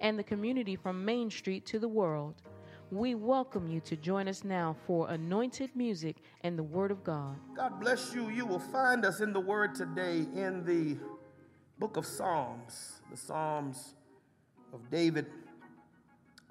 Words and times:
and 0.00 0.18
the 0.18 0.22
community 0.22 0.76
from 0.76 1.04
Main 1.04 1.30
Street 1.30 1.66
to 1.66 1.78
the 1.78 1.88
world. 1.88 2.42
We 2.90 3.14
welcome 3.14 3.68
you 3.68 3.80
to 3.82 3.96
join 3.96 4.26
us 4.26 4.42
now 4.42 4.76
for 4.86 5.08
anointed 5.10 5.70
music 5.76 6.16
and 6.42 6.58
the 6.58 6.62
Word 6.62 6.90
of 6.90 7.04
God. 7.04 7.36
God 7.54 7.78
bless 7.80 8.12
you. 8.12 8.30
You 8.30 8.46
will 8.46 8.58
find 8.58 9.04
us 9.04 9.20
in 9.20 9.32
the 9.32 9.40
Word 9.40 9.74
today 9.74 10.26
in 10.34 10.64
the 10.64 10.96
book 11.78 11.96
of 11.96 12.04
Psalms, 12.04 13.00
the 13.10 13.16
Psalms 13.16 13.94
of 14.72 14.90
David, 14.90 15.26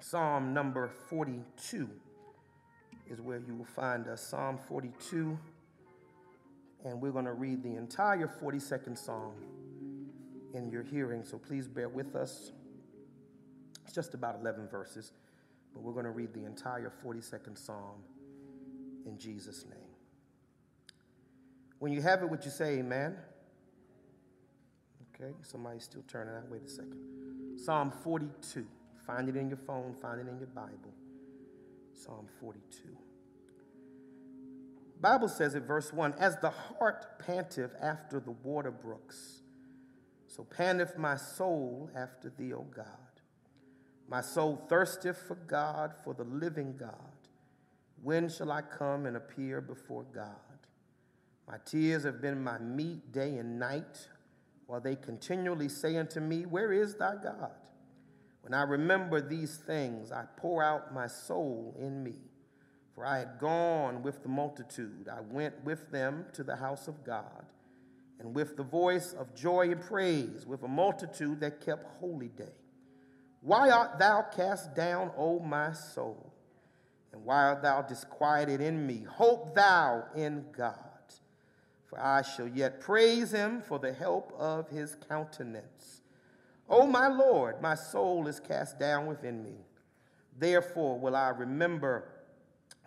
Psalm 0.00 0.54
number 0.54 0.90
42 1.08 1.88
is 3.10 3.20
where 3.20 3.38
you 3.38 3.54
will 3.54 3.64
find 3.64 4.06
us. 4.08 4.22
Psalm 4.22 4.58
42. 4.68 5.38
And 6.84 7.00
we're 7.00 7.10
going 7.10 7.26
to 7.26 7.34
read 7.34 7.62
the 7.62 7.76
entire 7.76 8.26
42nd 8.26 8.96
Psalm 8.96 9.34
in 10.54 10.70
your 10.70 10.82
hearing. 10.82 11.22
So 11.22 11.36
please 11.36 11.68
bear 11.68 11.88
with 11.88 12.16
us. 12.16 12.52
It's 13.84 13.94
just 13.94 14.14
about 14.14 14.36
11 14.40 14.68
verses, 14.68 15.12
but 15.72 15.82
we're 15.82 15.92
going 15.92 16.04
to 16.04 16.10
read 16.10 16.32
the 16.32 16.44
entire 16.44 16.92
42nd 17.04 17.58
Psalm 17.58 18.02
in 19.06 19.18
Jesus' 19.18 19.64
name. 19.68 19.78
When 21.78 21.92
you 21.92 22.02
have 22.02 22.22
it, 22.22 22.30
would 22.30 22.44
you 22.44 22.50
say 22.50 22.78
amen? 22.78 23.16
Okay, 25.14 25.32
somebody's 25.42 25.84
still 25.84 26.04
turning 26.08 26.34
out. 26.34 26.48
Wait 26.50 26.62
a 26.64 26.68
second. 26.68 27.00
Psalm 27.56 27.90
42. 27.90 28.66
Find 29.06 29.28
it 29.28 29.36
in 29.36 29.48
your 29.48 29.58
phone, 29.66 29.94
find 30.00 30.20
it 30.20 30.28
in 30.28 30.38
your 30.38 30.48
Bible. 30.48 30.94
Psalm 31.92 32.26
42. 32.40 32.96
Bible 35.00 35.28
says 35.28 35.54
in 35.54 35.64
verse 35.64 35.92
1 35.92 36.14
As 36.18 36.36
the 36.36 36.50
hart 36.50 37.18
panteth 37.18 37.72
after 37.80 38.20
the 38.20 38.32
water 38.42 38.70
brooks, 38.70 39.40
so 40.26 40.44
panteth 40.44 40.96
my 40.96 41.16
soul 41.16 41.90
after 41.96 42.32
thee, 42.36 42.52
O 42.52 42.66
God. 42.74 42.86
My 44.10 44.20
soul 44.20 44.60
thirsteth 44.68 45.22
for 45.28 45.36
God, 45.36 45.94
for 46.02 46.14
the 46.14 46.24
living 46.24 46.76
God. 46.76 46.96
When 48.02 48.28
shall 48.28 48.50
I 48.50 48.60
come 48.60 49.06
and 49.06 49.16
appear 49.16 49.60
before 49.60 50.04
God? 50.12 50.34
My 51.46 51.58
tears 51.64 52.02
have 52.02 52.20
been 52.20 52.42
my 52.42 52.58
meat 52.58 53.12
day 53.12 53.36
and 53.36 53.60
night, 53.60 54.08
while 54.66 54.80
they 54.80 54.96
continually 54.96 55.68
say 55.68 55.96
unto 55.96 56.18
me, 56.18 56.42
Where 56.42 56.72
is 56.72 56.96
thy 56.96 57.14
God? 57.22 57.52
When 58.42 58.52
I 58.52 58.62
remember 58.62 59.20
these 59.20 59.58
things, 59.58 60.10
I 60.10 60.24
pour 60.36 60.60
out 60.60 60.92
my 60.92 61.06
soul 61.06 61.76
in 61.78 62.02
me. 62.02 62.16
For 62.96 63.06
I 63.06 63.18
had 63.18 63.38
gone 63.38 64.02
with 64.02 64.24
the 64.24 64.28
multitude, 64.28 65.08
I 65.08 65.20
went 65.20 65.64
with 65.64 65.88
them 65.92 66.24
to 66.32 66.42
the 66.42 66.56
house 66.56 66.88
of 66.88 67.04
God, 67.04 67.44
and 68.18 68.34
with 68.34 68.56
the 68.56 68.64
voice 68.64 69.12
of 69.12 69.36
joy 69.36 69.70
and 69.70 69.80
praise, 69.80 70.46
with 70.46 70.64
a 70.64 70.68
multitude 70.68 71.38
that 71.40 71.64
kept 71.64 71.86
holy 72.00 72.28
day. 72.28 72.59
Why 73.40 73.70
art 73.70 73.98
thou 73.98 74.22
cast 74.22 74.74
down, 74.74 75.10
O 75.16 75.38
my 75.40 75.72
soul? 75.72 76.32
And 77.12 77.24
why 77.24 77.44
art 77.44 77.62
thou 77.62 77.82
disquieted 77.82 78.60
in 78.60 78.86
me? 78.86 79.04
Hope 79.08 79.54
thou 79.54 80.04
in 80.14 80.44
God, 80.56 80.76
for 81.86 81.98
I 82.00 82.22
shall 82.22 82.46
yet 82.46 82.80
praise 82.80 83.32
him 83.32 83.62
for 83.62 83.78
the 83.78 83.92
help 83.92 84.32
of 84.38 84.68
his 84.68 84.96
countenance. 85.08 86.02
O 86.68 86.86
my 86.86 87.08
Lord, 87.08 87.60
my 87.60 87.74
soul 87.74 88.28
is 88.28 88.38
cast 88.38 88.78
down 88.78 89.06
within 89.06 89.42
me. 89.42 89.56
Therefore 90.38 90.98
will 90.98 91.16
I 91.16 91.30
remember 91.30 92.04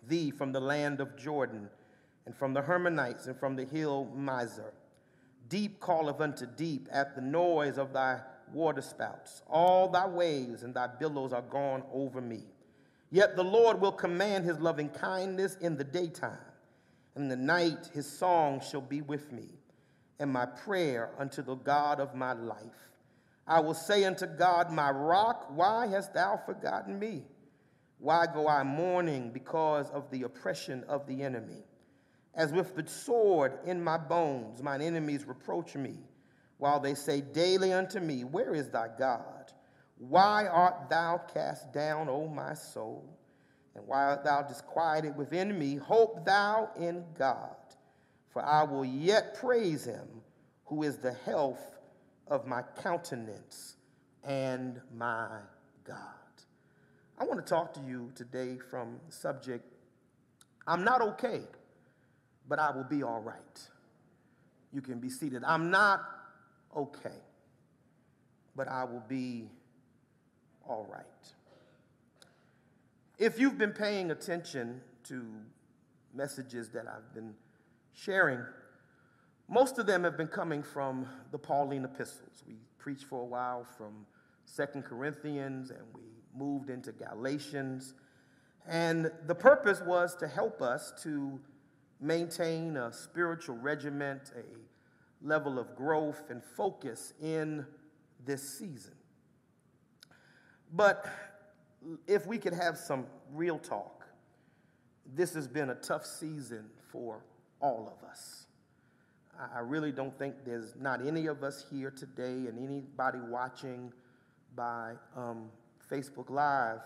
thee 0.08 0.32
from 0.32 0.52
the 0.52 0.62
land 0.62 1.02
of 1.02 1.18
Jordan, 1.18 1.70
and 2.26 2.36
from 2.36 2.54
the 2.54 2.62
Hermonites, 2.62 3.28
and 3.28 3.38
from 3.38 3.56
the 3.56 3.66
hill 3.66 4.10
Mizar. 4.16 4.72
Deep 5.50 5.82
calleth 5.82 6.22
unto 6.22 6.46
deep 6.46 6.88
at 6.92 7.16
the 7.16 7.22
noise 7.22 7.78
of 7.78 7.92
thy 7.92 8.22
waterspouts. 8.54 9.42
All 9.48 9.90
thy 9.90 10.08
waves 10.08 10.64
and 10.64 10.74
thy 10.74 10.88
billows 10.88 11.34
are 11.34 11.42
gone 11.42 11.84
over 11.92 12.22
me. 12.22 12.44
Yet 13.10 13.36
the 13.36 13.44
Lord 13.44 13.80
will 13.80 13.92
command 13.92 14.46
his 14.46 14.60
loving 14.60 14.90
kindness 14.90 15.58
in 15.62 15.78
the 15.78 15.84
daytime, 15.84 16.38
and 17.16 17.26
in 17.26 17.30
the 17.30 17.36
night 17.36 17.90
his 17.94 18.10
song 18.10 18.60
shall 18.60 18.82
be 18.82 19.02
with 19.02 19.32
me, 19.32 19.50
and 20.20 20.32
my 20.32 20.46
prayer 20.46 21.12
unto 21.20 21.44
the 21.44 21.56
God 21.56 22.00
of 22.00 22.16
my 22.16 22.34
life. 22.34 22.90
I 23.46 23.60
will 23.60 23.74
say 23.74 24.06
unto 24.06 24.26
God, 24.26 24.72
my 24.72 24.90
rock, 24.90 25.48
why 25.50 25.88
hast 25.88 26.14
thou 26.14 26.42
forgotten 26.46 26.98
me? 26.98 27.24
Why 28.00 28.26
go 28.26 28.48
I 28.48 28.64
mourning 28.64 29.32
because 29.32 29.90
of 29.92 30.10
the 30.10 30.24
oppression 30.24 30.84
of 30.88 31.06
the 31.06 31.22
enemy? 31.22 31.64
As 32.34 32.52
with 32.52 32.76
the 32.76 32.88
sword 32.88 33.60
in 33.66 33.84
my 33.84 33.98
bones, 33.98 34.64
mine 34.64 34.82
enemies 34.82 35.26
reproach 35.28 35.76
me, 35.76 36.00
while 36.64 36.80
they 36.80 36.94
say 36.94 37.20
daily 37.20 37.74
unto 37.74 38.00
me, 38.00 38.24
Where 38.24 38.56
is 38.56 38.70
thy 38.70 38.88
God? 38.98 39.52
Why 39.98 40.48
art 40.48 40.90
thou 40.90 41.18
cast 41.34 41.74
down, 41.74 42.08
O 42.08 42.26
my 42.26 42.54
soul? 42.54 43.04
And 43.76 43.86
why 43.86 44.06
art 44.06 44.24
thou 44.24 44.44
disquieted 44.44 45.18
within 45.18 45.60
me? 45.60 45.76
Hope 45.76 46.26
thou 46.26 46.70
in 46.80 47.04
God, 47.20 47.58
for 48.30 48.46
I 48.46 48.64
will 48.64 48.86
yet 48.86 49.38
praise 49.42 49.84
him, 49.84 50.08
who 50.64 50.84
is 50.84 50.96
the 50.96 51.12
health 51.12 51.80
of 52.30 52.48
my 52.48 52.62
countenance 52.82 53.76
and 54.24 54.80
my 54.96 55.40
God. 55.84 55.98
I 57.20 57.26
want 57.26 57.46
to 57.46 57.50
talk 57.50 57.74
to 57.74 57.82
you 57.86 58.10
today 58.16 58.58
from 58.58 59.02
the 59.06 59.12
subject 59.12 59.66
I'm 60.66 60.86
not 60.86 61.02
okay, 61.02 61.42
but 62.48 62.58
I 62.58 62.72
will 62.72 62.86
be 62.86 63.04
all 63.04 63.20
right. 63.20 63.68
You 64.72 64.80
can 64.80 65.00
be 65.00 65.10
seated. 65.10 65.44
I'm 65.44 65.70
not 65.70 66.23
okay, 66.76 67.18
but 68.56 68.68
I 68.68 68.84
will 68.84 69.04
be 69.08 69.50
all 70.68 70.88
right. 70.90 71.04
If 73.18 73.40
you've 73.40 73.58
been 73.58 73.72
paying 73.72 74.12
attention 74.12 74.82
to 75.06 75.24
messages 76.14 76.70
that 76.70 76.86
I've 76.88 77.14
been 77.14 77.34
sharing, 77.94 78.40
most 79.48 79.78
of 79.78 79.86
them 79.86 80.04
have 80.04 80.18
been 80.18 80.28
coming 80.28 80.64
from 80.64 81.08
the 81.32 81.38
Pauline 81.38 81.86
epistles. 81.86 82.44
We 82.48 82.56
preached 82.78 83.06
for 83.06 83.22
a 83.22 83.26
while 83.26 83.66
from 83.78 84.06
Second 84.46 84.84
Corinthians 84.84 85.70
and 85.70 85.82
we 85.94 86.02
moved 86.36 86.70
into 86.70 86.92
Galatians. 86.92 87.94
And 88.68 89.12
the 89.28 89.36
purpose 89.36 89.82
was 89.82 90.16
to 90.16 90.28
help 90.28 90.62
us 90.62 90.94
to 91.04 91.40
maintain 92.00 92.78
a 92.78 92.92
spiritual 92.92 93.58
regiment, 93.58 94.32
a 94.36 94.44
level 95.24 95.58
of 95.58 95.76
growth 95.76 96.30
and 96.30 96.44
focus 96.44 97.14
in 97.22 97.66
this 98.26 98.58
season. 98.58 98.94
But 100.74 101.08
if 102.08 102.26
we 102.28 102.38
could 102.38 102.54
have 102.54 102.78
some 102.78 103.06
real 103.32 103.58
talk, 103.58 104.06
this 105.16 105.34
has 105.34 105.48
been 105.48 105.70
a 105.70 105.76
tough 105.76 106.06
season 106.06 106.66
for 106.92 107.24
all 107.60 107.94
of 107.98 108.08
us. 108.08 108.48
I 109.56 109.60
really 109.60 109.92
don't 109.92 110.18
think 110.18 110.36
there's 110.46 110.76
not 110.80 111.06
any 111.06 111.26
of 111.26 111.44
us 111.44 111.66
here 111.70 111.90
today 111.90 112.48
and 112.48 112.58
anybody 112.60 113.20
watching 113.20 113.92
by 114.56 114.94
um, 115.16 115.50
Facebook 115.92 116.30
Live 116.30 116.80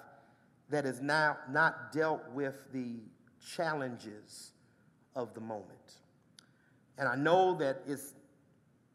that 0.69 0.85
has 0.85 1.01
now 1.01 1.37
not 1.51 1.91
dealt 1.91 2.21
with 2.31 2.71
the 2.71 2.95
challenges 3.55 4.51
of 5.15 5.33
the 5.33 5.41
moment. 5.41 5.95
And 6.97 7.07
I 7.07 7.15
know 7.15 7.55
that 7.57 7.81
it's 7.85 8.13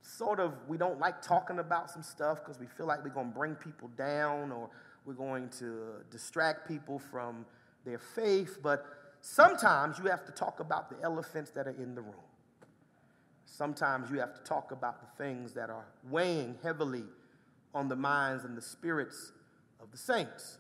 sort 0.03 0.41
of, 0.41 0.55
we 0.69 0.77
don't 0.77 0.99
like 0.99 1.23
talking 1.23 1.59
about 1.59 1.91
some 1.91 2.03
stuff 2.03 2.41
because 2.41 2.59
we 2.59 2.67
feel 2.67 2.87
like 2.87 3.03
we're 3.03 3.11
going 3.11 3.33
to 3.33 3.39
bring 3.39 3.55
people 3.55 3.89
down 3.97 4.53
or 4.53 4.69
we're 5.07 5.15
going 5.15 5.49
to 5.59 5.95
distract 6.11 6.69
people 6.69 6.99
from 6.99 7.47
their 7.85 7.99
faith. 7.99 8.59
But 8.63 8.85
sometimes 9.21 9.99
you 9.99 10.11
have 10.11 10.25
to 10.27 10.33
talk 10.33 10.61
about 10.61 10.91
the 10.91 11.03
elephants 11.05 11.51
that 11.53 11.67
are 11.67 11.77
in 11.77 11.95
the 11.95 12.03
room. 12.03 12.15
Sometimes 13.47 14.11
you 14.11 14.19
have 14.19 14.35
to 14.35 14.43
talk 14.43 14.73
about 14.73 15.01
the 15.01 15.25
things 15.25 15.53
that 15.55 15.71
are 15.71 15.87
weighing 16.11 16.57
heavily 16.63 17.05
on 17.75 17.89
the 17.89 17.97
minds 17.97 18.45
and 18.45 18.57
the 18.57 18.63
spirits 18.63 19.33
of 19.81 19.91
the 19.91 19.99
saints. 19.99 20.59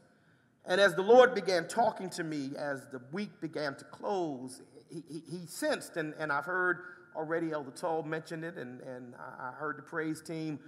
And 0.64 0.80
as 0.80 0.94
the 0.94 1.02
Lord 1.02 1.34
began 1.34 1.66
talking 1.66 2.08
to 2.10 2.22
me, 2.22 2.50
as 2.56 2.86
the 2.92 3.00
week 3.10 3.40
began 3.40 3.74
to 3.76 3.84
close, 3.84 4.62
he, 4.90 5.02
he, 5.08 5.22
he 5.30 5.46
sensed, 5.46 5.96
and, 5.96 6.14
and 6.18 6.30
I've 6.30 6.44
heard 6.44 6.78
already 7.16 7.52
Elder 7.52 7.70
Toll 7.72 8.02
mentioned 8.04 8.44
it, 8.44 8.56
and, 8.56 8.80
and 8.82 9.14
I 9.40 9.52
heard 9.52 9.78
the 9.78 9.82
praise 9.82 10.22
team 10.22 10.58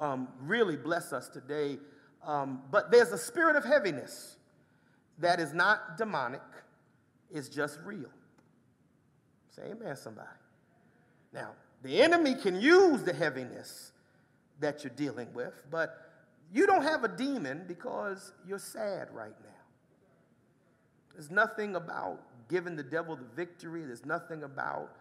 um, 0.00 0.28
really 0.40 0.76
bless 0.76 1.12
us 1.12 1.28
today 1.28 1.78
Um, 2.24 2.62
but 2.70 2.90
there's 2.90 3.12
a 3.12 3.18
spirit 3.18 3.56
of 3.56 3.64
heaviness 3.64 4.36
that 5.18 5.40
is 5.40 5.52
not 5.52 5.98
demonic, 5.98 6.42
it's 7.32 7.48
just 7.48 7.80
real. 7.84 8.10
Say 9.50 9.62
amen, 9.72 9.96
somebody. 9.96 10.28
Now, 11.32 11.50
the 11.82 12.00
enemy 12.02 12.34
can 12.34 12.60
use 12.60 13.02
the 13.02 13.12
heaviness 13.12 13.92
that 14.60 14.84
you're 14.84 14.94
dealing 14.96 15.32
with, 15.34 15.64
but 15.70 16.10
you 16.52 16.66
don't 16.66 16.82
have 16.84 17.04
a 17.04 17.08
demon 17.08 17.64
because 17.68 18.32
you're 18.46 18.58
sad 18.58 19.08
right 19.12 19.34
now. 19.42 19.50
There's 21.14 21.30
nothing 21.30 21.76
about 21.76 22.20
giving 22.48 22.76
the 22.76 22.82
devil 22.82 23.16
the 23.16 23.24
victory, 23.36 23.84
there's 23.84 24.06
nothing 24.06 24.44
about 24.44 24.92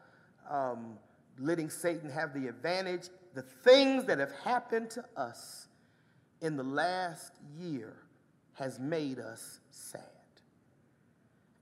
um, 0.51 0.97
letting 1.39 1.69
Satan 1.69 2.09
have 2.09 2.33
the 2.33 2.47
advantage. 2.47 3.09
The 3.33 3.41
things 3.41 4.05
that 4.05 4.19
have 4.19 4.33
happened 4.43 4.91
to 4.91 5.05
us 5.15 5.67
in 6.41 6.57
the 6.57 6.63
last 6.63 7.33
year 7.57 7.93
has 8.53 8.79
made 8.79 9.19
us 9.19 9.59
sad. 9.71 10.01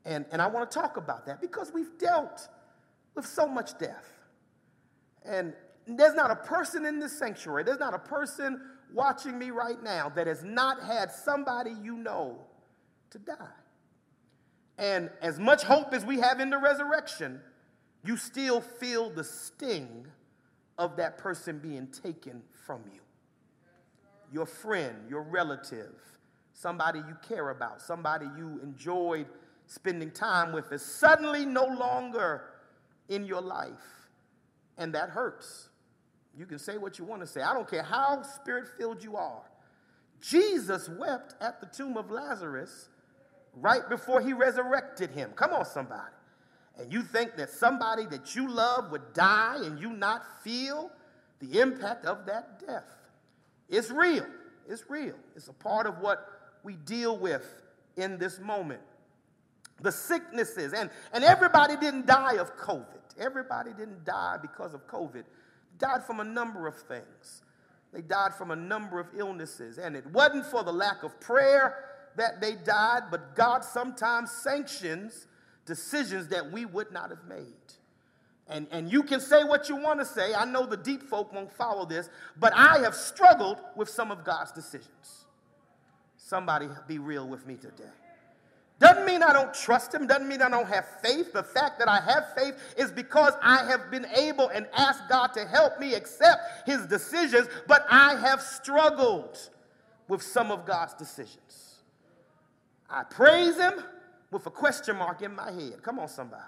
And, 0.05 0.25
and 0.31 0.41
I 0.41 0.47
want 0.47 0.69
to 0.69 0.79
talk 0.79 0.97
about 0.97 1.25
that 1.27 1.39
because 1.39 1.71
we've 1.73 1.97
dealt 1.99 2.47
with 3.15 3.25
so 3.25 3.47
much 3.47 3.77
death. 3.77 4.07
And 5.23 5.53
there's 5.85 6.15
not 6.15 6.31
a 6.31 6.35
person 6.35 6.85
in 6.85 6.99
this 6.99 7.17
sanctuary, 7.17 7.63
there's 7.63 7.79
not 7.79 7.93
a 7.93 7.99
person 7.99 8.61
watching 8.93 9.37
me 9.37 9.51
right 9.51 9.81
now 9.83 10.09
that 10.09 10.25
has 10.25 10.43
not 10.43 10.81
had 10.81 11.11
somebody 11.11 11.71
you 11.83 11.97
know 11.97 12.39
to 13.11 13.19
die. 13.19 13.35
And 14.77 15.09
as 15.21 15.37
much 15.37 15.63
hope 15.63 15.93
as 15.93 16.05
we 16.05 16.19
have 16.19 16.39
in 16.39 16.49
the 16.49 16.57
resurrection, 16.57 17.41
you 18.03 18.17
still 18.17 18.61
feel 18.61 19.09
the 19.09 19.23
sting 19.23 20.05
of 20.77 20.95
that 20.97 21.17
person 21.17 21.59
being 21.59 21.87
taken 21.87 22.41
from 22.65 22.81
you. 22.93 23.01
Your 24.31 24.45
friend, 24.45 24.95
your 25.09 25.23
relative, 25.23 25.93
somebody 26.53 26.99
you 26.99 27.17
care 27.27 27.49
about, 27.49 27.81
somebody 27.81 28.25
you 28.37 28.59
enjoyed 28.63 29.27
spending 29.67 30.11
time 30.11 30.51
with 30.51 30.71
is 30.71 30.81
suddenly 30.83 31.45
no 31.45 31.65
longer 31.65 32.43
in 33.09 33.25
your 33.25 33.41
life. 33.41 34.09
And 34.77 34.93
that 34.93 35.09
hurts. 35.09 35.69
You 36.37 36.45
can 36.45 36.59
say 36.59 36.77
what 36.77 36.97
you 36.97 37.05
want 37.05 37.21
to 37.21 37.27
say. 37.27 37.41
I 37.41 37.53
don't 37.53 37.69
care 37.69 37.83
how 37.83 38.21
spirit 38.23 38.67
filled 38.77 39.03
you 39.03 39.17
are. 39.17 39.43
Jesus 40.21 40.89
wept 40.89 41.35
at 41.41 41.59
the 41.59 41.67
tomb 41.67 41.97
of 41.97 42.11
Lazarus 42.11 42.89
right 43.55 43.87
before 43.89 44.21
he 44.21 44.33
resurrected 44.33 45.11
him. 45.11 45.31
Come 45.35 45.51
on, 45.53 45.65
somebody. 45.65 46.13
And 46.79 46.91
you 46.93 47.01
think 47.01 47.35
that 47.35 47.49
somebody 47.49 48.05
that 48.07 48.35
you 48.35 48.49
love 48.49 48.91
would 48.91 49.13
die 49.13 49.57
and 49.63 49.79
you 49.79 49.91
not 49.91 50.43
feel 50.43 50.91
the 51.39 51.59
impact 51.59 52.05
of 52.05 52.25
that 52.25 52.65
death. 52.65 52.95
It's 53.67 53.91
real. 53.91 54.25
It's 54.67 54.83
real. 54.89 55.15
It's 55.35 55.47
a 55.47 55.53
part 55.53 55.87
of 55.87 55.99
what 55.99 56.25
we 56.63 56.75
deal 56.75 57.17
with 57.17 57.45
in 57.97 58.17
this 58.17 58.39
moment 58.39 58.81
the 59.81 59.91
sicknesses. 59.91 60.73
And, 60.73 60.89
and 61.13 61.23
everybody 61.23 61.75
didn't 61.77 62.05
die 62.05 62.35
of 62.35 62.55
COVID. 62.57 62.85
Everybody 63.19 63.71
didn't 63.71 64.03
die 64.05 64.37
because 64.41 64.73
of 64.73 64.87
COVID. 64.87 65.23
Died 65.77 66.03
from 66.05 66.19
a 66.19 66.23
number 66.23 66.67
of 66.67 66.75
things. 66.75 67.43
They 67.93 68.01
died 68.01 68.35
from 68.35 68.51
a 68.51 68.55
number 68.55 68.99
of 68.99 69.07
illnesses. 69.17 69.77
And 69.77 69.95
it 69.95 70.05
wasn't 70.07 70.45
for 70.45 70.63
the 70.63 70.73
lack 70.73 71.03
of 71.03 71.19
prayer 71.19 71.85
that 72.17 72.41
they 72.41 72.55
died, 72.55 73.03
but 73.09 73.35
God 73.35 73.63
sometimes 73.63 74.31
sanctions 74.31 75.27
decisions 75.69 76.27
that 76.29 76.51
we 76.51 76.65
would 76.65 76.91
not 76.91 77.11
have 77.11 77.23
made. 77.29 77.45
And, 78.47 78.67
and 78.71 78.91
you 78.91 79.03
can 79.03 79.21
say 79.21 79.43
what 79.43 79.69
you 79.69 79.75
want 79.75 79.99
to 79.99 80.05
say. 80.05 80.33
I 80.33 80.43
know 80.43 80.65
the 80.65 80.75
deep 80.75 81.03
folk 81.03 81.31
won't 81.31 81.53
follow 81.53 81.85
this, 81.85 82.09
but 82.37 82.51
I 82.55 82.79
have 82.79 82.95
struggled 82.95 83.59
with 83.75 83.87
some 83.87 84.11
of 84.11 84.25
God's 84.25 84.51
decisions. 84.51 85.25
Somebody 86.17 86.67
be 86.87 86.97
real 86.97 87.27
with 87.27 87.45
me 87.45 87.55
today. 87.55 87.93
Doesn't 88.79 89.05
mean 89.05 89.21
I 89.21 89.33
don't 89.33 89.53
trust 89.53 89.93
him, 89.93 90.07
doesn't 90.07 90.27
mean 90.27 90.41
I 90.41 90.49
don't 90.49 90.67
have 90.67 90.85
faith. 91.03 91.33
The 91.33 91.43
fact 91.43 91.79
that 91.79 91.87
I 91.87 91.99
have 91.99 92.33
faith 92.35 92.55
is 92.77 92.91
because 92.91 93.33
I 93.41 93.65
have 93.65 93.91
been 93.91 94.05
able 94.15 94.47
and 94.49 94.65
asked 94.73 95.03
God 95.09 95.27
to 95.33 95.45
help 95.45 95.79
me 95.79 95.93
accept 95.93 96.67
his 96.67 96.85
decisions, 96.87 97.47
but 97.67 97.85
I 97.89 98.15
have 98.15 98.41
struggled 98.41 99.37
with 100.07 100.23
some 100.23 100.49
of 100.49 100.65
God's 100.65 100.93
decisions. 100.93 101.81
I 102.89 103.03
praise 103.03 103.57
him 103.57 103.83
with 104.31 104.45
a 104.45 104.51
question 104.51 104.97
mark 104.97 105.21
in 105.21 105.35
my 105.35 105.51
head. 105.51 105.81
Come 105.81 105.99
on, 105.99 106.07
somebody. 106.07 106.43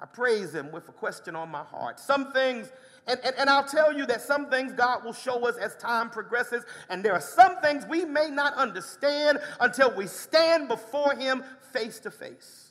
I 0.00 0.06
praise 0.06 0.54
him 0.54 0.72
with 0.72 0.88
a 0.88 0.92
question 0.92 1.36
on 1.36 1.48
my 1.48 1.62
heart. 1.62 2.00
Some 2.00 2.32
things 2.32 2.72
and, 3.06 3.18
and, 3.24 3.34
and 3.36 3.50
I'll 3.50 3.66
tell 3.66 3.92
you 3.96 4.06
that 4.06 4.20
some 4.20 4.48
things 4.48 4.72
God 4.72 5.04
will 5.04 5.12
show 5.12 5.46
us 5.48 5.56
as 5.56 5.74
time 5.76 6.08
progresses, 6.08 6.64
and 6.88 7.04
there 7.04 7.12
are 7.12 7.20
some 7.20 7.60
things 7.60 7.84
we 7.88 8.04
may 8.04 8.28
not 8.30 8.54
understand 8.54 9.38
until 9.60 9.92
we 9.94 10.06
stand 10.06 10.68
before 10.68 11.14
Him 11.14 11.42
face 11.72 11.98
to 12.00 12.10
face. 12.10 12.70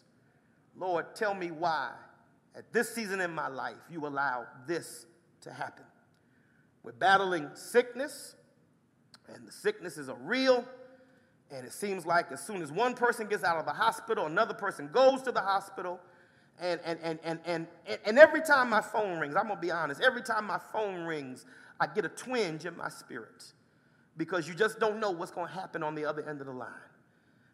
Lord, 0.77 1.15
tell 1.15 1.33
me 1.33 1.51
why 1.51 1.91
at 2.55 2.71
this 2.71 2.93
season 2.93 3.19
in 3.19 3.31
my 3.31 3.49
life 3.49 3.75
you 3.89 4.07
allow 4.07 4.45
this 4.67 5.05
to 5.41 5.51
happen. 5.51 5.85
We're 6.83 6.93
battling 6.93 7.49
sickness, 7.53 8.35
and 9.27 9.45
the 9.45 9.51
sicknesses 9.51 10.07
are 10.07 10.17
real. 10.21 10.65
And 11.51 11.65
it 11.65 11.73
seems 11.73 12.05
like 12.05 12.31
as 12.31 12.41
soon 12.41 12.61
as 12.61 12.71
one 12.71 12.93
person 12.93 13.27
gets 13.27 13.43
out 13.43 13.57
of 13.57 13.65
the 13.65 13.73
hospital, 13.73 14.25
another 14.25 14.53
person 14.53 14.89
goes 14.91 15.21
to 15.23 15.31
the 15.31 15.41
hospital. 15.41 15.99
And, 16.59 16.79
and, 16.85 16.99
and, 17.01 17.19
and, 17.23 17.39
and, 17.45 17.67
and 18.05 18.19
every 18.19 18.41
time 18.41 18.69
my 18.69 18.81
phone 18.81 19.19
rings, 19.19 19.35
I'm 19.35 19.47
going 19.47 19.57
to 19.57 19.61
be 19.61 19.71
honest, 19.71 20.01
every 20.01 20.21
time 20.21 20.45
my 20.45 20.59
phone 20.71 21.03
rings, 21.03 21.45
I 21.79 21.87
get 21.87 22.05
a 22.05 22.09
twinge 22.09 22.65
in 22.65 22.77
my 22.77 22.89
spirit 22.89 23.43
because 24.15 24.47
you 24.47 24.53
just 24.53 24.79
don't 24.79 24.99
know 24.99 25.11
what's 25.11 25.31
going 25.31 25.47
to 25.47 25.53
happen 25.53 25.83
on 25.83 25.95
the 25.95 26.05
other 26.05 26.27
end 26.27 26.39
of 26.39 26.47
the 26.47 26.53
line. 26.53 26.69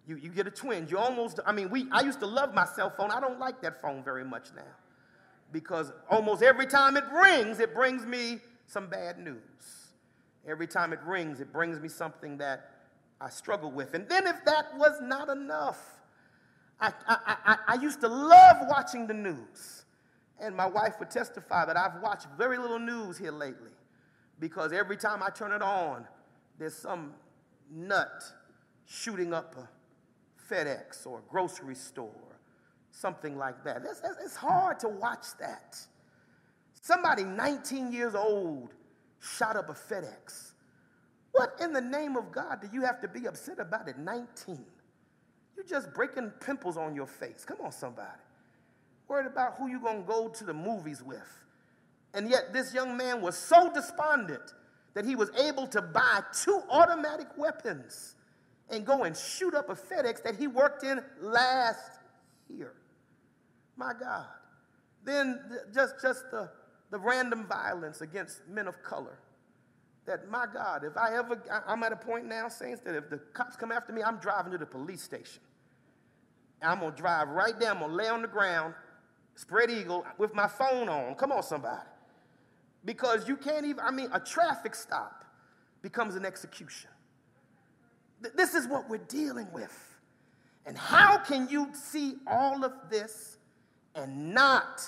You, 0.07 0.17
you 0.17 0.29
get 0.29 0.47
a 0.47 0.51
twinge. 0.51 0.91
You 0.91 0.97
almost, 0.97 1.39
I 1.45 1.51
mean, 1.51 1.69
we, 1.69 1.87
I 1.91 2.01
used 2.01 2.19
to 2.19 2.27
love 2.27 2.53
my 2.53 2.65
cell 2.65 2.89
phone. 2.89 3.11
I 3.11 3.19
don't 3.19 3.39
like 3.39 3.61
that 3.61 3.81
phone 3.81 4.03
very 4.03 4.25
much 4.25 4.49
now 4.55 4.63
because 5.51 5.91
almost 6.09 6.43
every 6.43 6.67
time 6.67 6.97
it 6.97 7.03
rings, 7.11 7.59
it 7.59 7.73
brings 7.73 8.05
me 8.05 8.39
some 8.67 8.87
bad 8.87 9.19
news. 9.19 9.37
Every 10.47 10.67
time 10.67 10.93
it 10.93 10.99
rings, 11.05 11.39
it 11.41 11.51
brings 11.51 11.79
me 11.79 11.89
something 11.89 12.37
that 12.37 12.71
I 13.19 13.29
struggle 13.29 13.71
with. 13.71 13.93
And 13.93 14.07
then 14.07 14.27
if 14.27 14.43
that 14.45 14.77
was 14.77 14.99
not 15.01 15.29
enough, 15.29 15.79
I, 16.79 16.93
I, 17.07 17.17
I, 17.45 17.57
I 17.67 17.73
used 17.81 18.01
to 18.01 18.07
love 18.07 18.57
watching 18.69 19.07
the 19.07 19.13
news. 19.13 19.85
And 20.39 20.55
my 20.55 20.67
wife 20.67 20.95
would 20.99 21.09
testify 21.09 21.65
that 21.65 21.75
I've 21.75 22.01
watched 22.01 22.27
very 22.37 22.57
little 22.57 22.79
news 22.79 23.17
here 23.17 23.31
lately 23.31 23.71
because 24.39 24.71
every 24.71 24.97
time 24.97 25.23
I 25.23 25.29
turn 25.29 25.51
it 25.51 25.63
on, 25.63 26.05
there's 26.59 26.75
some 26.75 27.13
nut 27.73 28.23
shooting 28.85 29.33
up 29.33 29.55
a 29.57 30.53
FedEx 30.53 31.05
or 31.07 31.19
a 31.19 31.21
grocery 31.29 31.75
store, 31.75 32.39
something 32.91 33.37
like 33.37 33.63
that. 33.63 33.81
It's, 33.89 34.01
it's 34.23 34.35
hard 34.35 34.79
to 34.81 34.89
watch 34.89 35.25
that. 35.39 35.77
Somebody 36.81 37.23
19 37.23 37.91
years 37.91 38.15
old 38.15 38.73
shot 39.19 39.55
up 39.55 39.69
a 39.69 39.73
FedEx. 39.73 40.51
What 41.37 41.53
in 41.61 41.71
the 41.71 41.81
name 41.81 42.17
of 42.17 42.31
God 42.31 42.61
do 42.61 42.67
you 42.73 42.81
have 42.81 42.99
to 43.01 43.07
be 43.07 43.27
upset 43.27 43.59
about 43.59 43.87
at 43.87 43.99
19? 43.99 44.57
You're 45.55 45.65
just 45.67 45.93
breaking 45.93 46.31
pimples 46.43 46.77
on 46.77 46.95
your 46.95 47.05
face. 47.05 47.45
Come 47.45 47.57
on, 47.63 47.71
somebody. 47.71 48.07
Worried 49.07 49.27
about 49.27 49.53
who 49.53 49.67
you're 49.67 49.79
going 49.79 50.01
to 50.01 50.07
go 50.07 50.29
to 50.29 50.43
the 50.43 50.53
movies 50.55 51.03
with. 51.03 51.45
And 52.15 52.27
yet, 52.27 52.53
this 52.53 52.73
young 52.73 52.97
man 52.97 53.21
was 53.21 53.37
so 53.37 53.71
despondent 53.71 54.55
that 54.95 55.05
he 55.05 55.15
was 55.15 55.29
able 55.37 55.67
to 55.67 55.79
buy 55.79 56.21
two 56.43 56.59
automatic 56.71 57.27
weapons 57.37 58.15
and 58.71 58.83
go 58.83 59.03
and 59.03 59.15
shoot 59.15 59.53
up 59.53 59.69
a 59.69 59.75
FedEx 59.75 60.23
that 60.23 60.37
he 60.37 60.47
worked 60.47 60.83
in 60.83 60.99
last 61.21 61.99
year. 62.49 62.73
My 63.75 63.93
God. 63.93 64.25
Then 65.05 65.39
just, 65.71 66.01
just 66.01 66.31
the, 66.31 66.49
the 66.89 66.97
random 66.97 67.45
violence 67.45 68.01
against 68.01 68.41
men 68.47 68.67
of 68.67 68.81
color. 68.81 69.19
That, 70.07 70.29
my 70.29 70.45
God, 70.51 70.83
if 70.85 70.95
I 70.95 71.17
ever, 71.17 71.37
I'm 71.67 71.83
at 71.83 71.91
a 71.91 71.97
point 71.97 72.25
now, 72.25 72.47
saints, 72.47 72.81
that 72.85 72.95
if 72.95 73.09
the 73.09 73.17
cops 73.33 73.57
come 73.57 73.73
after 73.73 73.91
me, 73.91 74.01
I'm 74.01 74.17
driving 74.17 74.53
to 74.53 74.57
the 74.57 74.65
police 74.65 75.03
station. 75.03 75.41
I'm 76.61 76.79
to 76.79 76.91
drive 76.91 77.27
right 77.27 77.59
there. 77.59 77.71
I'm 77.71 77.79
to 77.79 77.87
lay 77.87 78.07
on 78.07 78.21
the 78.21 78.27
ground, 78.27 78.73
spread 79.35 79.69
eagle, 79.69 80.05
with 80.17 80.33
my 80.33 80.47
phone 80.47 80.87
on. 80.87 81.13
Come 81.15 81.33
on, 81.33 81.43
somebody. 81.43 81.85
Because 82.85 83.27
you 83.27 83.35
can't 83.35 83.65
even, 83.65 83.81
I 83.81 83.91
mean, 83.91 84.09
a 84.13 84.19
traffic 84.19 84.75
stop 84.75 85.25
becomes 85.81 86.15
an 86.15 86.25
execution. 86.25 86.89
This 88.33 88.55
is 88.55 88.65
what 88.67 88.89
we're 88.89 88.97
dealing 88.97 89.47
with. 89.51 89.77
And 90.65 90.77
how 90.77 91.17
can 91.17 91.49
you 91.49 91.69
see 91.73 92.15
all 92.25 92.63
of 92.63 92.71
this 92.89 93.37
and 93.93 94.33
not 94.33 94.81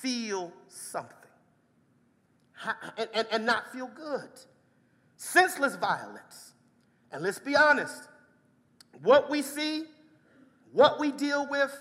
feel 0.00 0.52
something? 0.68 1.25
And, 2.96 3.08
and, 3.14 3.26
and 3.30 3.46
not 3.46 3.72
feel 3.72 3.90
good? 3.94 4.30
Senseless 5.16 5.76
violence. 5.76 6.52
And 7.12 7.22
let's 7.22 7.38
be 7.38 7.56
honest, 7.56 8.02
what 9.02 9.30
we 9.30 9.42
see 9.42 9.84
what 10.76 11.00
we 11.00 11.10
deal 11.10 11.48
with 11.48 11.74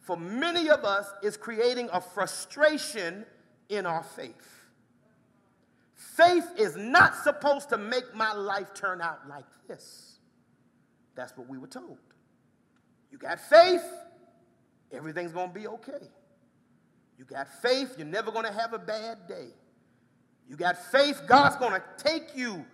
for 0.00 0.16
many 0.16 0.70
of 0.70 0.82
us 0.82 1.06
is 1.22 1.36
creating 1.36 1.90
a 1.92 2.00
frustration 2.00 3.26
in 3.68 3.84
our 3.84 4.02
faith. 4.02 4.64
Faith 5.94 6.46
is 6.56 6.74
not 6.74 7.14
supposed 7.14 7.68
to 7.68 7.76
make 7.76 8.14
my 8.14 8.32
life 8.32 8.72
turn 8.72 9.02
out 9.02 9.28
like 9.28 9.44
this. 9.68 10.18
That's 11.14 11.36
what 11.36 11.46
we 11.46 11.58
were 11.58 11.66
told. 11.66 11.98
You 13.12 13.18
got 13.18 13.38
faith, 13.38 13.84
everything's 14.92 15.32
going 15.32 15.48
to 15.48 15.54
be 15.54 15.66
okay. 15.66 16.08
You 17.18 17.26
got 17.26 17.48
faith, 17.60 17.96
you're 17.98 18.06
never 18.06 18.30
going 18.30 18.46
to 18.46 18.52
have 18.52 18.72
a 18.72 18.78
bad 18.78 19.28
day. 19.28 19.48
You 20.48 20.56
got 20.56 20.78
faith, 20.90 21.22
God's 21.26 21.56
going 21.56 21.72
to 21.72 21.82
take 22.02 22.34
you 22.34 22.64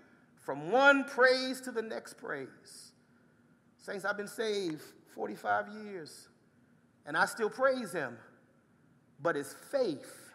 from 0.41 0.71
one 0.71 1.05
praise 1.05 1.61
to 1.63 1.73
the 1.73 1.83
next 1.83 2.15
praise. 2.19 2.93
Saints, 3.79 4.05
I've 4.05 4.17
been 4.17 4.29
saved 4.29 4.83
45 5.15 5.67
years, 5.85 6.29
and 7.05 7.17
I 7.17 7.27
still 7.27 7.51
praise 7.51 7.93
Him, 7.93 8.17
but 9.21 9.37
it's 9.37 9.55
faith, 9.71 10.31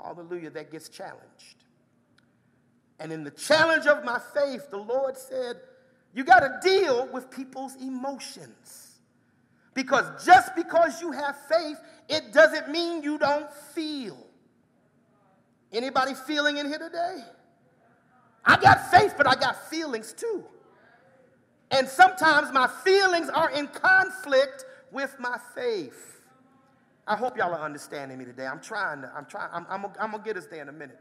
hallelujah, 0.00 0.50
that 0.50 0.70
gets 0.70 0.88
challenged. 0.88 1.64
And 3.00 3.12
in 3.12 3.24
the 3.24 3.30
challenge 3.32 3.86
of 3.86 4.04
my 4.04 4.20
faith, 4.32 4.70
the 4.70 4.78
Lord 4.78 5.16
said, 5.16 5.56
You 6.14 6.22
got 6.22 6.40
to 6.40 6.58
deal 6.62 7.08
with 7.12 7.30
people's 7.30 7.74
emotions. 7.76 9.00
Because 9.74 10.24
just 10.24 10.54
because 10.54 11.00
you 11.00 11.10
have 11.12 11.36
faith, 11.48 11.80
it 12.08 12.32
doesn't 12.32 12.68
mean 12.68 13.02
you 13.02 13.18
don't 13.18 13.52
feel. 13.74 14.26
Anybody 15.72 16.14
feeling 16.14 16.58
in 16.58 16.66
here 16.66 16.78
today? 16.78 17.18
I 18.44 18.60
got 18.60 18.90
faith, 18.90 19.14
but 19.16 19.26
I 19.26 19.34
got 19.34 19.70
feelings 19.70 20.12
too. 20.12 20.44
And 21.70 21.88
sometimes 21.88 22.52
my 22.52 22.68
feelings 22.84 23.28
are 23.30 23.50
in 23.50 23.66
conflict 23.68 24.64
with 24.90 25.16
my 25.18 25.38
faith. 25.54 26.20
I 27.06 27.16
hope 27.16 27.36
y'all 27.36 27.54
are 27.54 27.64
understanding 27.64 28.18
me 28.18 28.24
today. 28.24 28.46
I'm 28.46 28.60
trying 28.60 29.02
to, 29.02 29.12
I'm 29.16 29.26
trying, 29.26 29.48
I'm, 29.52 29.66
I'm, 29.68 29.86
I'm 29.98 30.10
gonna 30.10 30.22
get 30.22 30.36
us 30.36 30.46
there 30.46 30.62
in 30.62 30.68
a 30.68 30.72
minute. 30.72 30.98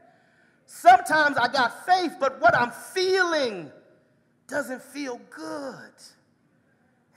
Sometimes 0.65 1.37
I 1.37 1.51
got 1.51 1.85
faith, 1.85 2.15
but 2.19 2.39
what 2.39 2.55
I'm 2.55 2.71
feeling 2.71 3.69
doesn't 4.47 4.81
feel 4.81 5.19
good. 5.29 5.91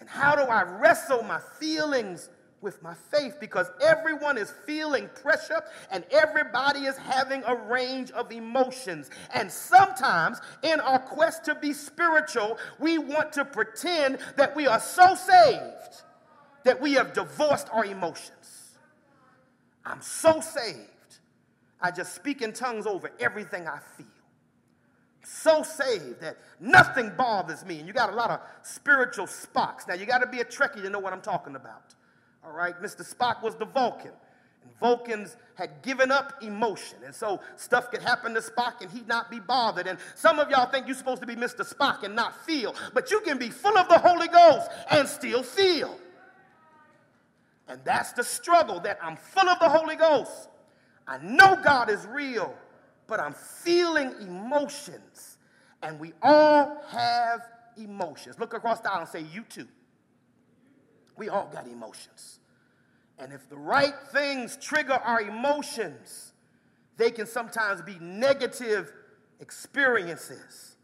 And 0.00 0.08
how 0.08 0.34
do 0.34 0.42
I 0.42 0.62
wrestle 0.62 1.22
my 1.22 1.40
feelings 1.60 2.28
with 2.64 2.82
my 2.82 2.94
faith? 2.94 3.36
Because 3.38 3.70
everyone 3.80 4.36
is 4.36 4.52
feeling 4.66 5.08
pressure 5.22 5.62
and 5.92 6.02
everybody 6.10 6.80
is 6.80 6.96
having 6.96 7.44
a 7.46 7.54
range 7.54 8.10
of 8.10 8.32
emotions. 8.32 9.10
And 9.32 9.48
sometimes, 9.48 10.40
in 10.64 10.80
our 10.80 10.98
quest 10.98 11.44
to 11.44 11.54
be 11.54 11.72
spiritual, 11.72 12.58
we 12.80 12.98
want 12.98 13.32
to 13.34 13.44
pretend 13.44 14.18
that 14.36 14.56
we 14.56 14.66
are 14.66 14.80
so 14.80 15.14
saved 15.14 16.02
that 16.64 16.80
we 16.80 16.94
have 16.94 17.12
divorced 17.12 17.68
our 17.72 17.84
emotions. 17.84 18.78
I'm 19.84 20.00
so 20.00 20.40
saved, 20.40 21.18
I 21.80 21.90
just 21.90 22.14
speak 22.14 22.40
in 22.40 22.54
tongues 22.54 22.86
over 22.86 23.12
everything 23.20 23.68
I 23.68 23.78
feel 23.96 24.06
so 25.26 25.62
saved 25.62 26.20
that 26.20 26.36
nothing 26.60 27.12
bothers 27.16 27.64
me. 27.64 27.78
And 27.78 27.86
you 27.86 27.92
got 27.92 28.12
a 28.12 28.16
lot 28.16 28.30
of 28.30 28.40
spiritual 28.62 29.26
Spocks. 29.26 29.88
Now, 29.88 29.94
you 29.94 30.06
got 30.06 30.18
to 30.18 30.26
be 30.26 30.40
a 30.40 30.44
Trekkie 30.44 30.82
to 30.82 30.90
know 30.90 30.98
what 30.98 31.12
I'm 31.12 31.20
talking 31.20 31.56
about. 31.56 31.94
All 32.44 32.52
right, 32.52 32.80
Mr. 32.82 33.02
Spock 33.02 33.42
was 33.42 33.54
the 33.54 33.64
Vulcan. 33.64 34.12
And 34.62 34.78
Vulcans 34.78 35.36
had 35.54 35.82
given 35.82 36.10
up 36.10 36.42
emotion. 36.42 36.98
And 37.04 37.14
so 37.14 37.40
stuff 37.56 37.90
could 37.90 38.02
happen 38.02 38.34
to 38.34 38.40
Spock 38.40 38.80
and 38.80 38.90
he'd 38.90 39.08
not 39.08 39.30
be 39.30 39.40
bothered. 39.40 39.86
And 39.86 39.98
some 40.14 40.38
of 40.38 40.50
y'all 40.50 40.70
think 40.70 40.86
you're 40.86 40.96
supposed 40.96 41.20
to 41.20 41.26
be 41.26 41.36
Mr. 41.36 41.60
Spock 41.60 42.02
and 42.02 42.14
not 42.14 42.44
feel. 42.44 42.74
But 42.92 43.10
you 43.10 43.20
can 43.20 43.38
be 43.38 43.50
full 43.50 43.76
of 43.78 43.88
the 43.88 43.98
Holy 43.98 44.28
Ghost 44.28 44.70
and 44.90 45.08
still 45.08 45.42
feel. 45.42 45.98
And 47.68 47.80
that's 47.84 48.12
the 48.12 48.24
struggle 48.24 48.80
that 48.80 48.98
I'm 49.02 49.16
full 49.16 49.48
of 49.48 49.58
the 49.58 49.68
Holy 49.68 49.96
Ghost. 49.96 50.48
I 51.06 51.18
know 51.18 51.56
God 51.62 51.90
is 51.90 52.06
real, 52.06 52.54
but 53.06 53.20
I'm 53.20 53.34
feeling 53.34 54.14
emotions. 54.20 55.38
And 55.82 55.98
we 55.98 56.12
all 56.22 56.82
have 56.90 57.40
emotions. 57.76 58.38
Look 58.38 58.54
across 58.54 58.80
the 58.80 58.92
aisle 58.92 59.00
and 59.00 59.08
say, 59.08 59.24
You 59.32 59.42
too. 59.48 59.68
We 61.16 61.28
all 61.28 61.48
got 61.52 61.66
emotions. 61.66 62.40
And 63.18 63.32
if 63.32 63.48
the 63.48 63.56
right 63.56 63.94
things 64.12 64.56
trigger 64.56 64.94
our 64.94 65.20
emotions, 65.20 66.32
they 66.96 67.10
can 67.10 67.26
sometimes 67.26 67.82
be 67.82 67.96
negative 68.00 68.92
experiences. 69.40 70.76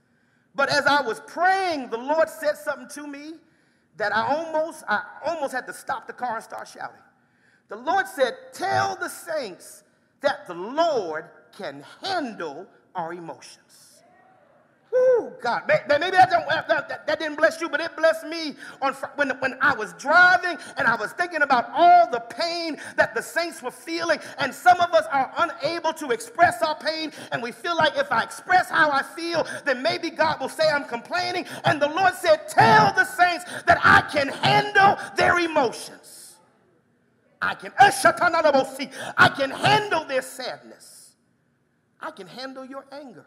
But 0.54 0.68
as 0.68 0.86
I 0.86 1.02
was 1.02 1.20
praying, 1.26 1.90
the 1.90 1.98
Lord 1.98 2.28
said 2.28 2.56
something 2.56 2.88
to 3.02 3.06
me 3.06 3.34
that 3.96 4.14
I 4.14 4.36
almost, 4.36 4.84
I 4.88 5.02
almost 5.24 5.52
had 5.52 5.66
to 5.66 5.72
stop 5.72 6.06
the 6.06 6.12
car 6.12 6.36
and 6.36 6.44
start 6.44 6.68
shouting. 6.68 7.02
The 7.68 7.76
Lord 7.76 8.06
said, 8.06 8.34
Tell 8.52 8.96
the 8.96 9.08
saints 9.08 9.84
that 10.20 10.46
the 10.46 10.54
Lord 10.54 11.26
can 11.56 11.84
handle 12.02 12.66
our 12.94 13.12
emotions. 13.12 13.89
Woo, 14.92 15.32
God. 15.40 15.62
Maybe 15.68 15.84
uh, 15.84 16.26
that, 16.26 16.68
that, 16.68 17.06
that, 17.06 17.20
didn't 17.20 17.36
bless 17.36 17.60
you, 17.60 17.68
but 17.68 17.80
it 17.80 17.96
blessed 17.96 18.26
me 18.26 18.56
on 18.82 18.92
when, 19.14 19.30
when 19.38 19.56
I 19.60 19.72
was 19.72 19.92
driving 19.94 20.58
and 20.76 20.88
I 20.88 20.96
was 20.96 21.12
thinking 21.12 21.42
about 21.42 21.70
all 21.72 22.10
the 22.10 22.18
pain 22.20 22.76
that 22.96 23.14
the 23.14 23.22
saints 23.22 23.62
were 23.62 23.70
feeling. 23.70 24.18
And 24.38 24.52
some 24.52 24.80
of 24.80 24.92
us 24.92 25.06
are 25.12 25.32
unable 25.38 25.92
to 25.92 26.10
express 26.10 26.60
our 26.62 26.76
pain, 26.76 27.12
and 27.30 27.40
we 27.40 27.52
feel 27.52 27.76
like 27.76 27.96
if 27.96 28.10
I 28.10 28.24
express 28.24 28.68
how 28.68 28.90
I 28.90 29.02
feel, 29.02 29.46
then 29.64 29.80
maybe 29.80 30.10
God 30.10 30.40
will 30.40 30.48
say 30.48 30.68
I'm 30.68 30.84
complaining. 30.84 31.46
And 31.64 31.80
the 31.80 31.88
Lord 31.88 32.14
said, 32.14 32.48
Tell 32.48 32.92
the 32.94 33.04
saints 33.04 33.44
that 33.66 33.78
I 33.84 34.00
can 34.12 34.28
handle 34.28 34.98
their 35.16 35.38
emotions. 35.38 36.36
I 37.40 37.54
can, 37.54 37.72
eh, 37.78 37.90
I 39.16 39.28
can 39.28 39.50
handle 39.50 40.04
their 40.04 40.22
sadness. 40.22 41.12
I 42.00 42.10
can 42.10 42.26
handle 42.26 42.64
your 42.64 42.86
anger. 42.90 43.24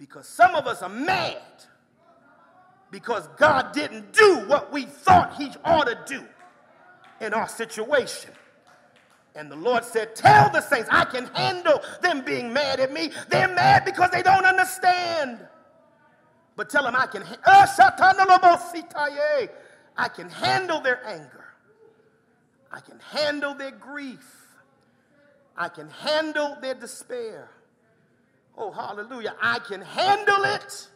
Because 0.00 0.26
some 0.26 0.54
of 0.54 0.66
us 0.66 0.80
are 0.80 0.88
mad 0.88 1.36
because 2.90 3.28
God 3.36 3.72
didn't 3.72 4.14
do 4.14 4.44
what 4.46 4.72
we 4.72 4.86
thought 4.86 5.34
He 5.36 5.52
ought 5.62 5.84
to 5.84 5.98
do 6.06 6.24
in 7.20 7.34
our 7.34 7.46
situation. 7.46 8.30
And 9.34 9.50
the 9.50 9.56
Lord 9.56 9.84
said, 9.84 10.16
Tell 10.16 10.48
the 10.50 10.62
saints, 10.62 10.88
I 10.90 11.04
can 11.04 11.26
handle 11.26 11.82
them 12.00 12.24
being 12.24 12.50
mad 12.50 12.80
at 12.80 12.94
me. 12.94 13.12
They're 13.28 13.54
mad 13.54 13.84
because 13.84 14.10
they 14.10 14.22
don't 14.22 14.46
understand. 14.46 15.38
But 16.56 16.70
tell 16.70 16.84
them 16.84 16.96
I 16.96 17.06
can, 17.06 17.22
uh, 17.44 17.66
I 19.98 20.08
can 20.08 20.30
handle 20.30 20.80
their 20.80 21.06
anger. 21.06 21.44
I 22.72 22.80
can 22.80 22.98
handle 23.12 23.52
their 23.52 23.70
grief. 23.70 24.46
I 25.58 25.68
can 25.68 25.90
handle 25.90 26.56
their 26.62 26.74
despair. 26.74 27.50
Oh, 28.60 28.70
hallelujah. 28.70 29.34
I 29.40 29.58
can 29.60 29.80
handle 29.80 30.44
it. 30.44 30.88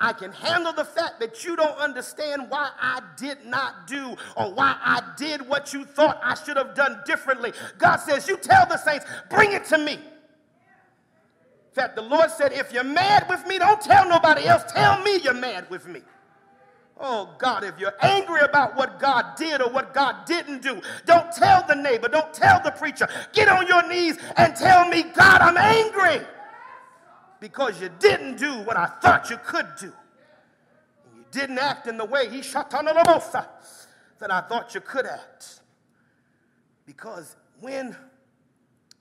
I 0.00 0.12
can 0.12 0.32
handle 0.32 0.72
the 0.72 0.84
fact 0.84 1.20
that 1.20 1.44
you 1.44 1.54
don't 1.54 1.78
understand 1.78 2.50
why 2.50 2.70
I 2.80 3.00
did 3.16 3.46
not 3.46 3.86
do 3.86 4.16
or 4.36 4.52
why 4.52 4.76
I 4.82 5.00
did 5.16 5.46
what 5.48 5.72
you 5.72 5.84
thought 5.84 6.20
I 6.20 6.34
should 6.34 6.56
have 6.56 6.74
done 6.74 7.00
differently. 7.06 7.52
God 7.78 7.98
says, 7.98 8.26
You 8.26 8.36
tell 8.38 8.66
the 8.66 8.76
saints, 8.76 9.06
bring 9.28 9.52
it 9.52 9.66
to 9.66 9.78
me. 9.78 9.92
In 9.92 10.00
fact, 11.74 11.94
the 11.94 12.02
Lord 12.02 12.28
said, 12.32 12.52
If 12.52 12.72
you're 12.72 12.82
mad 12.82 13.26
with 13.28 13.46
me, 13.46 13.60
don't 13.60 13.80
tell 13.80 14.08
nobody 14.08 14.46
else. 14.46 14.64
Tell 14.72 15.00
me 15.04 15.20
you're 15.22 15.32
mad 15.32 15.70
with 15.70 15.86
me. 15.86 16.00
Oh 16.98 17.36
God, 17.38 17.62
if 17.62 17.78
you're 17.78 17.94
angry 18.02 18.40
about 18.40 18.74
what 18.76 18.98
God 18.98 19.36
did 19.36 19.62
or 19.62 19.70
what 19.70 19.94
God 19.94 20.24
didn't 20.26 20.60
do, 20.60 20.82
don't 21.06 21.30
tell 21.30 21.64
the 21.68 21.76
neighbor, 21.76 22.08
don't 22.08 22.34
tell 22.34 22.60
the 22.64 22.72
preacher. 22.72 23.08
Get 23.32 23.48
on 23.48 23.68
your 23.68 23.86
knees 23.88 24.18
and 24.36 24.56
tell 24.56 24.88
me, 24.88 25.04
God, 25.04 25.40
I'm 25.40 25.56
angry 25.56 26.26
because 27.40 27.80
you 27.80 27.90
didn't 27.98 28.36
do 28.36 28.52
what 28.62 28.76
I 28.76 28.86
thought 28.86 29.30
you 29.30 29.38
could 29.38 29.66
do. 29.80 29.92
You 31.16 31.24
didn't 31.32 31.58
act 31.58 31.86
in 31.86 31.96
the 31.96 32.04
way 32.04 32.28
he 32.28 32.42
the 32.42 33.48
that 34.18 34.30
I 34.30 34.42
thought 34.42 34.74
you 34.74 34.82
could 34.82 35.06
act. 35.06 35.60
Because 36.86 37.34
when 37.60 37.96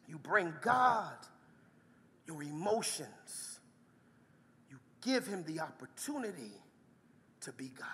you 0.07 0.17
bring 0.17 0.53
God 0.61 1.13
your 2.25 2.41
emotions, 2.41 3.59
you 4.69 4.77
give 5.01 5.27
him 5.27 5.43
the 5.45 5.59
opportunity 5.59 6.53
to 7.41 7.51
be 7.51 7.71
God. 7.77 7.87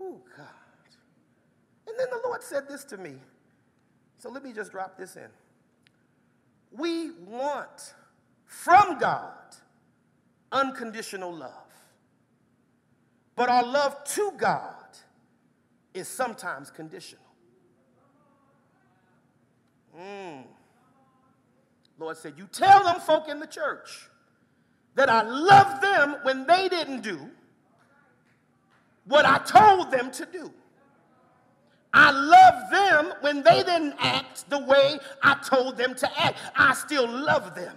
Oh, 0.00 0.20
God. 0.36 0.46
And 1.88 1.98
then 1.98 2.06
the 2.10 2.20
Lord 2.24 2.42
said 2.42 2.68
this 2.68 2.84
to 2.84 2.96
me. 2.96 3.14
So 4.18 4.30
let 4.30 4.44
me 4.44 4.52
just 4.52 4.70
drop 4.72 4.96
this 4.96 5.16
in. 5.16 5.28
We 6.70 7.10
want 7.26 7.94
from 8.46 8.98
God 8.98 9.32
unconditional 10.52 11.34
love. 11.34 11.52
But 13.34 13.48
our 13.48 13.64
love 13.64 14.02
to 14.04 14.32
God 14.38 14.72
is 15.92 16.08
sometimes 16.08 16.70
conditional. 16.70 17.22
Mm. 19.98 20.44
Lord 21.98 22.16
said, 22.16 22.34
You 22.36 22.48
tell 22.50 22.84
them 22.84 23.00
folk 23.00 23.28
in 23.28 23.40
the 23.40 23.46
church 23.46 24.08
that 24.94 25.10
I 25.10 25.22
love 25.22 25.80
them 25.80 26.16
when 26.22 26.46
they 26.46 26.68
didn't 26.68 27.02
do 27.02 27.18
what 29.04 29.24
I 29.24 29.38
told 29.38 29.90
them 29.90 30.10
to 30.12 30.26
do. 30.26 30.52
I 31.92 32.10
love 32.10 32.70
them 32.70 33.14
when 33.20 33.42
they 33.42 33.62
didn't 33.62 33.94
act 33.98 34.50
the 34.50 34.58
way 34.58 34.98
I 35.22 35.34
told 35.36 35.76
them 35.78 35.94
to 35.94 36.20
act. 36.20 36.38
I 36.54 36.74
still 36.74 37.08
love 37.08 37.54
them. 37.54 37.76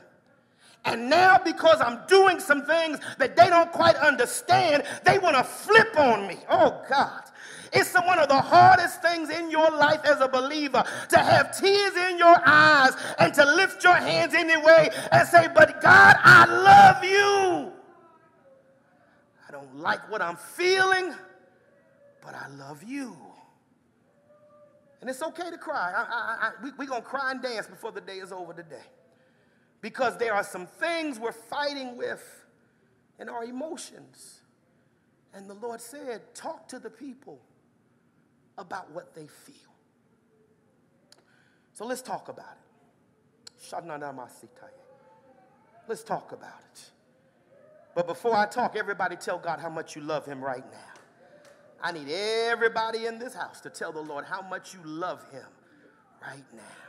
And 0.89 1.07
now, 1.07 1.37
because 1.37 1.79
I'm 1.81 1.99
doing 2.07 2.39
some 2.39 2.65
things 2.65 2.99
that 3.19 3.35
they 3.35 3.47
don't 3.47 3.71
quite 3.71 3.95
understand, 3.95 4.83
they 5.05 5.19
want 5.19 5.35
to 5.35 5.43
flip 5.43 5.97
on 5.99 6.27
me. 6.27 6.37
Oh, 6.49 6.81
God. 6.89 7.23
It's 7.71 7.93
one 7.93 8.17
of 8.17 8.27
the 8.27 8.41
hardest 8.41 8.99
things 9.03 9.29
in 9.29 9.51
your 9.51 9.69
life 9.69 10.01
as 10.03 10.19
a 10.19 10.27
believer 10.27 10.83
to 11.09 11.19
have 11.19 11.55
tears 11.55 11.95
in 11.95 12.17
your 12.17 12.35
eyes 12.43 12.93
and 13.19 13.31
to 13.35 13.45
lift 13.45 13.83
your 13.83 13.95
hands 13.95 14.33
anyway 14.33 14.89
and 15.11 15.27
say, 15.27 15.47
But 15.53 15.79
God, 15.79 16.15
I 16.23 16.45
love 16.45 17.03
you. 17.03 17.71
I 19.47 19.51
don't 19.51 19.75
like 19.75 20.09
what 20.09 20.23
I'm 20.23 20.37
feeling, 20.37 21.13
but 22.23 22.33
I 22.33 22.47
love 22.57 22.81
you. 22.83 23.15
And 25.01 25.09
it's 25.09 25.21
okay 25.21 25.51
to 25.51 25.57
cry. 25.57 25.93
I, 25.95 26.51
we, 26.63 26.71
we're 26.77 26.87
going 26.87 27.03
to 27.03 27.07
cry 27.07 27.31
and 27.31 27.41
dance 27.41 27.67
before 27.67 27.91
the 27.91 28.01
day 28.01 28.17
is 28.17 28.31
over 28.31 28.53
today. 28.53 28.83
Because 29.81 30.17
there 30.17 30.33
are 30.33 30.43
some 30.43 30.65
things 30.65 31.19
we're 31.19 31.31
fighting 31.31 31.97
with 31.97 32.23
in 33.19 33.29
our 33.29 33.43
emotions. 33.43 34.41
And 35.33 35.49
the 35.49 35.53
Lord 35.53 35.79
said, 35.79 36.33
talk 36.33 36.67
to 36.69 36.79
the 36.79 36.89
people 36.89 37.39
about 38.57 38.91
what 38.91 39.15
they 39.15 39.27
feel. 39.27 39.55
So 41.73 41.85
let's 41.85 42.01
talk 42.01 42.27
about 42.27 42.57
it. 42.57 42.69
Let's 45.87 46.03
talk 46.03 46.31
about 46.31 46.59
it. 46.73 46.91
But 47.95 48.07
before 48.07 48.35
I 48.35 48.45
talk, 48.45 48.75
everybody 48.75 49.15
tell 49.15 49.39
God 49.39 49.59
how 49.59 49.69
much 49.69 49.95
you 49.95 50.01
love 50.01 50.25
Him 50.25 50.43
right 50.43 50.65
now. 50.71 50.93
I 51.81 51.91
need 51.93 52.09
everybody 52.09 53.05
in 53.05 53.17
this 53.19 53.33
house 53.33 53.61
to 53.61 53.69
tell 53.69 53.91
the 53.91 54.01
Lord 54.01 54.25
how 54.25 54.41
much 54.41 54.73
you 54.73 54.79
love 54.83 55.23
Him 55.31 55.45
right 56.21 56.43
now. 56.53 56.88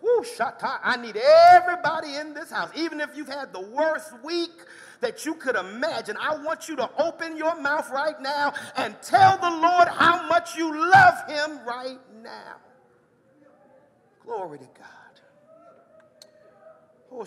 Woo, 0.00 0.22
shata. 0.22 0.78
I 0.82 0.96
need 0.96 1.16
everybody 1.16 2.16
in 2.16 2.34
this 2.34 2.50
house, 2.50 2.70
even 2.76 3.00
if 3.00 3.16
you've 3.16 3.28
had 3.28 3.52
the 3.52 3.60
worst 3.60 4.12
week 4.22 4.52
that 5.00 5.24
you 5.24 5.34
could 5.34 5.56
imagine. 5.56 6.16
I 6.20 6.36
want 6.36 6.68
you 6.68 6.76
to 6.76 6.90
open 6.98 7.36
your 7.36 7.60
mouth 7.60 7.90
right 7.90 8.20
now 8.20 8.52
and 8.76 8.96
tell 9.02 9.38
the 9.38 9.50
Lord 9.50 9.88
how 9.88 10.26
much 10.28 10.56
you 10.56 10.74
love 10.90 11.28
Him 11.28 11.64
right 11.66 11.98
now. 12.22 12.56
Glory 14.24 14.58
to 14.58 14.64
God. 14.64 15.20
Oh, 17.12 17.24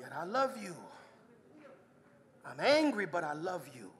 Yet 0.00 0.12
I 0.16 0.24
love 0.24 0.56
you. 0.62 0.74
I'm 2.46 2.58
angry, 2.58 3.06
but 3.06 3.22
I 3.22 3.34
love 3.34 3.68
you. 3.74 3.90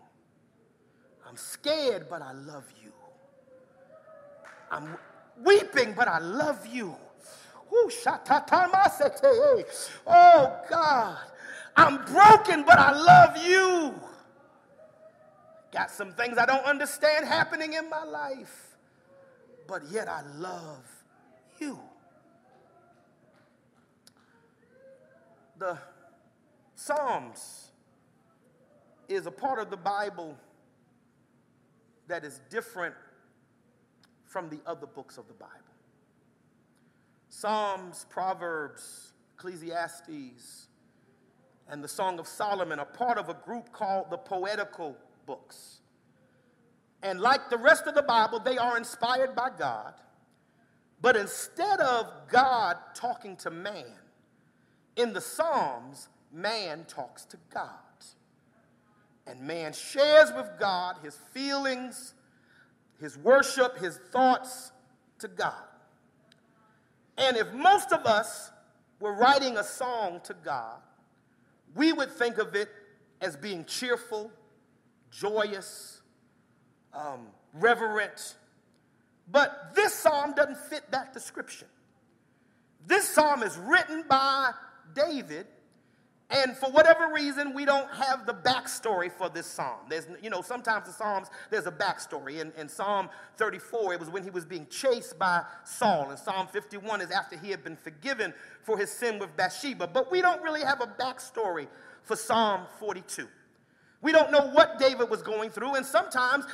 I'm 1.29 1.37
scared, 1.37 2.09
but 2.09 2.23
I 2.23 2.33
love 2.33 2.65
you. 2.83 2.93
I'm 4.71 4.97
weeping, 5.45 5.95
but 5.95 6.09
I 6.09 6.19
love 6.19 6.67
you. 6.67 6.95
Oh 10.07 10.57
God, 10.69 11.19
I'm 11.77 12.05
broken, 12.07 12.65
but 12.65 12.79
I 12.79 12.93
love 12.93 13.37
you. 13.45 13.95
Got 15.73 15.91
some 15.91 16.13
things 16.15 16.37
I 16.37 16.47
don't 16.47 16.65
understand 16.65 17.27
happening 17.27 17.75
in 17.75 17.89
my 17.89 18.03
life, 18.05 18.77
but 19.69 19.83
yet 19.91 20.09
I 20.09 20.23
love 20.37 20.85
you. 21.61 21.79
The 25.59 25.79
Psalms 26.75 27.69
is 29.09 29.27
a 29.27 29.31
part 29.31 29.59
of 29.61 29.71
the 29.71 29.77
Bible 29.77 30.37
that 32.09 32.25
is 32.25 32.41
different 32.51 32.95
from 34.31 34.49
the 34.49 34.61
other 34.65 34.87
books 34.87 35.19
of 35.19 35.27
the 35.27 35.35
Bible. 35.35 35.53
Psalms, 37.29 38.07
Proverbs, 38.09 39.13
Ecclesiastes, 39.35 40.69
and 41.69 41.83
the 41.83 41.89
Song 41.89 42.21
of 42.21 42.29
Solomon 42.29 42.79
are 42.79 42.87
part 42.87 43.19
of 43.19 43.29
a 43.29 43.35
group 43.35 43.73
called 43.73 44.09
the 44.09 44.17
Poetical 44.17 44.97
Books. 45.27 45.81
And 47.03 47.21
like 47.21 47.51
the 47.51 47.57
rest 47.57 47.89
of 47.89 47.97
the 47.97 48.03
Bible, 48.03 48.39
they 48.39 48.57
are 48.57 48.77
inspired 48.77 49.35
by 49.35 49.51
God. 49.59 49.95
But 51.01 51.17
instead 51.17 51.81
of 51.81 52.07
God 52.31 52.77
talking 52.95 53.37
to 53.39 53.51
man, 53.51 53.97
in 54.95 55.13
the 55.13 55.21
Psalms, 55.21 56.09
man 56.33 56.85
talks 56.87 57.25
to 57.27 57.37
God. 57.53 57.65
And 59.27 59.41
man 59.41 59.73
shares 59.73 60.33
with 60.37 60.49
God 60.59 60.97
his 61.03 61.17
feelings, 61.33 62.15
his 63.01 63.17
worship, 63.19 63.79
his 63.79 63.99
thoughts 64.13 64.73
to 65.19 65.29
God. 65.29 65.63
And 67.17 67.37
if 67.37 67.53
most 67.53 67.93
of 67.93 68.07
us 68.07 68.51
were 69.01 69.15
writing 69.15 69.57
a 69.57 69.65
song 69.65 70.21
to 70.25 70.35
God, 70.45 70.79
we 71.75 71.93
would 71.93 72.11
think 72.11 72.39
of 72.39 72.55
it 72.55 72.69
as 73.21 73.37
being 73.37 73.65
cheerful, 73.65 74.31
joyous, 75.11 76.01
um, 76.95 77.27
reverent. 77.55 78.37
But 79.31 79.73
this 79.75 79.95
psalm 79.95 80.35
doesn't 80.35 80.59
fit 80.59 80.91
that 80.91 81.13
description. 81.13 81.69
This 82.87 83.09
psalm 83.09 83.43
is 83.43 83.57
written 83.59 84.05
by 84.09 84.53
David 84.95 85.47
and 86.31 86.57
for 86.57 86.71
whatever 86.71 87.13
reason, 87.13 87.55
we 87.55 87.65
don't 87.65 87.91
have 87.93 88.25
the 88.25 88.35
backstory 88.35 89.11
for 89.11 89.29
this 89.29 89.47
psalm. 89.47 89.81
There's, 89.89 90.07
you 90.23 90.31
know, 90.31 90.43
sometimes 90.43 90.87
the 90.87 90.93
psalms 90.93 91.29
there's 91.51 91.67
a 91.67 91.73
backstory. 91.73 92.41
In, 92.41 92.53
in 92.57 92.69
Psalm 92.69 93.09
34, 93.37 93.95
it 93.95 94.01
was 94.01 94.11
when 94.11 94.23
he 94.23 94.31
was 94.31 94.45
being 94.45 94.69
chased 94.69 95.19
by 95.19 95.43
Saul, 95.65 96.11
and 96.11 96.19
Psalm 96.19 96.47
51 96.47 97.01
is 97.01 97.11
after 97.11 97.37
he 97.37 97.51
had 97.51 97.65
been 97.65 97.77
forgiven 97.77 98.33
for 98.63 98.79
his 98.79 98.91
sin 98.91 99.19
with 99.19 99.37
Bathsheba. 99.37 99.89
But 99.89 100.13
we 100.13 100.21
don't 100.21 100.41
really 100.43 100.63
have 100.63 100.81
a 100.81 100.87
backstory 100.87 101.67
for 102.05 102.15
Psalm 102.15 102.67
42. 102.79 103.27
We 104.01 104.13
don't 104.13 104.31
know 104.31 104.51
what 104.53 104.79
David 104.79 105.11
was 105.11 105.23
going 105.23 105.51
through, 105.51 105.75
and 105.75 105.85
sometimes 105.85 106.47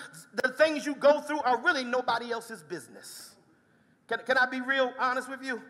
the 0.43 0.49
things 0.49 0.87
you 0.87 0.95
go 0.95 1.21
through 1.21 1.41
are 1.43 1.61
really 1.61 1.85
nobody 1.85 2.33
else's 2.33 2.63
business. 2.63 3.35
Can, 4.09 4.21
can 4.27 4.39
I 4.39 4.47
be 4.47 4.63
real 4.63 4.93
honest 4.99 5.29
with 5.29 5.45
you? 5.45 5.61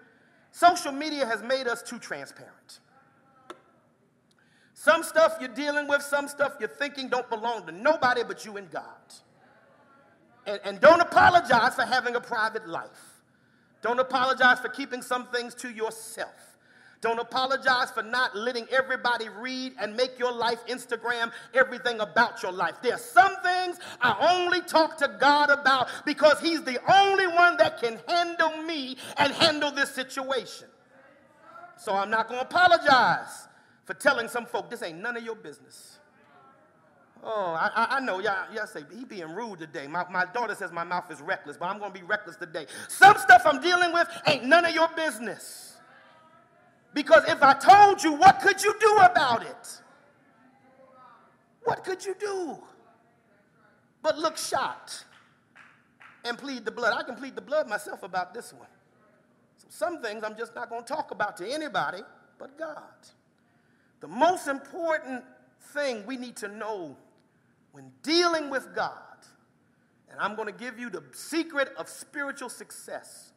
Social 0.53 0.92
media 0.92 1.27
has 1.27 1.42
made 1.42 1.66
us 1.66 1.83
too 1.83 1.99
transparent. 1.99 2.81
Some 4.79 5.03
stuff 5.03 5.39
you're 5.41 5.49
dealing 5.49 5.89
with, 5.89 6.03
some 6.03 6.29
stuff 6.29 6.57
you're 6.61 6.69
thinking 6.69 7.09
don't 7.09 7.29
belong 7.31 7.65
to 7.65 7.73
nobody 7.73 8.23
but 8.23 8.45
you 8.45 8.59
and 8.59 8.71
God. 8.71 8.85
And, 10.47 10.61
and 10.65 10.81
don't 10.83 11.01
apologize 11.01 11.75
for 11.75 11.83
having 11.83 12.15
a 12.15 12.21
private 12.21 12.69
life. 12.69 13.23
Don't 13.81 13.99
apologize 13.99 14.61
for 14.61 14.69
keeping 14.69 15.01
some 15.01 15.29
things 15.29 15.55
to 15.57 15.71
yourself. 15.71 16.59
Don't 17.01 17.19
apologize 17.19 17.91
for 17.91 18.03
not 18.03 18.37
letting 18.37 18.67
everybody 18.71 19.31
read 19.31 19.73
and 19.81 19.97
make 19.97 20.19
your 20.19 20.33
life 20.33 20.59
Instagram 20.67 21.33
everything 21.55 22.01
about 22.01 22.43
your 22.43 22.53
life. 22.53 22.75
There 22.83 22.95
are 22.95 22.99
some 22.99 23.35
things 23.43 23.79
I 24.03 24.35
only 24.37 24.61
talk 24.61 24.99
to 24.99 25.17
God 25.19 25.49
about 25.49 25.89
because 26.05 26.39
He's 26.41 26.62
the 26.62 26.79
only 26.93 27.27
one 27.29 27.57
that 27.57 27.81
can 27.81 27.99
handle 28.07 28.62
me 28.62 28.99
and 29.17 29.33
handle 29.33 29.71
this 29.71 29.91
situation. 29.91 30.69
So 31.79 31.95
I'm 31.95 32.11
not 32.11 32.29
going 32.29 32.41
to 32.41 32.47
apologize 32.47 33.47
for 33.87 33.94
telling 33.94 34.29
some 34.29 34.44
folk 34.44 34.68
this 34.68 34.83
ain't 34.83 34.99
none 34.99 35.16
of 35.16 35.22
your 35.25 35.37
business. 35.37 35.99
Oh, 37.22 37.57
I, 37.59 37.96
I 37.96 38.01
know. 38.01 38.18
Y'all, 38.18 38.53
y'all 38.53 38.66
say, 38.66 38.85
he 38.94 39.05
being 39.05 39.31
rude 39.31 39.59
today. 39.59 39.87
My, 39.87 40.05
my 40.11 40.27
daughter 40.27 40.55
says 40.55 40.70
my 40.70 40.85
mouth 40.85 41.11
is 41.11 41.20
reckless, 41.22 41.57
but 41.57 41.66
I'm 41.66 41.79
going 41.79 41.92
to 41.92 41.99
be 41.99 42.05
reckless 42.05 42.37
today. 42.37 42.66
Some 42.88 43.16
stuff 43.16 43.42
I'm 43.46 43.61
dealing 43.61 43.92
with 43.92 44.07
ain't 44.27 44.44
none 44.44 44.64
of 44.64 44.75
your 44.75 44.88
business. 44.88 45.77
Because 46.92 47.25
if 47.29 47.42
I 47.42 47.55
told 47.55 48.03
you, 48.03 48.12
what 48.12 48.40
could 48.40 48.62
you 48.62 48.75
do 48.79 48.96
about 48.99 49.42
it? 49.42 49.83
What 51.64 51.85
could 51.85 52.05
you 52.05 52.14
do? 52.18 52.59
But 54.03 54.18
look 54.18 54.37
shocked 54.37 55.05
and 56.25 56.37
plead 56.38 56.64
the 56.64 56.70
blood. 56.70 56.94
I 56.96 57.03
can 57.03 57.16
plead 57.16 57.35
the 57.35 57.40
blood 57.40 57.68
myself 57.68 58.03
about 58.03 58.35
this 58.35 58.53
one. 58.53 58.68
So 59.57 59.66
some 59.70 60.03
things 60.03 60.22
I'm 60.22 60.37
just 60.37 60.55
not 60.55 60.68
going 60.68 60.85
to 60.85 60.88
talk 60.88 61.11
about 61.11 61.37
to 61.38 61.49
anybody 61.49 62.03
but 62.38 62.59
God. 62.59 62.83
The 64.01 64.09
most 64.09 64.47
important 64.47 65.25
thing 65.73 66.05
we 66.07 66.17
need 66.17 66.37
to 66.37 66.49
know 66.49 66.97
when 67.73 67.91
dealing 68.03 68.51
with 68.51 68.75
God, 68.75 68.93
and 70.11 70.21
I'm 70.21 70.37
going 70.37 70.53
to 70.53 70.59
give 70.59 70.79
you 70.79 70.91
the 70.91 71.03
secret 71.13 71.73
of 71.77 71.89
spiritual 71.89 72.49
success. 72.49 73.33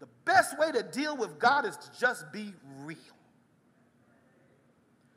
The 0.00 0.08
best 0.24 0.58
way 0.58 0.72
to 0.72 0.82
deal 0.82 1.16
with 1.16 1.38
God 1.38 1.64
is 1.64 1.76
to 1.76 1.90
just 1.98 2.30
be 2.32 2.52
real. 2.80 2.98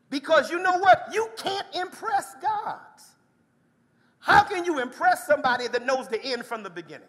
Because 0.09 0.49
you 0.49 0.59
know 0.59 0.77
what? 0.77 1.09
You 1.13 1.29
can't 1.37 1.67
impress 1.73 2.35
God. 2.41 2.79
How 4.19 4.43
can 4.43 4.65
you 4.65 4.79
impress 4.79 5.25
somebody 5.27 5.67
that 5.67 5.85
knows 5.85 6.07
the 6.07 6.23
end 6.23 6.45
from 6.45 6.63
the 6.63 6.69
beginning? 6.69 7.07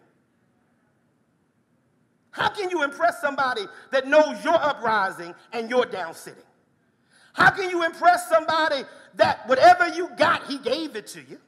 How 2.31 2.49
can 2.49 2.69
you 2.69 2.83
impress 2.83 3.19
somebody 3.21 3.63
that 3.91 4.07
knows 4.07 4.43
your 4.43 4.55
uprising 4.55 5.35
and 5.51 5.69
your 5.69 5.85
down 5.85 6.13
sitting? 6.13 6.43
How 7.33 7.49
can 7.49 7.69
you 7.69 7.83
impress 7.83 8.27
somebody 8.29 8.83
that 9.15 9.47
whatever 9.47 9.87
you 9.87 10.09
got, 10.17 10.47
he 10.47 10.57
gave 10.57 10.95
it 10.95 11.07
to 11.07 11.21
you? 11.21 11.39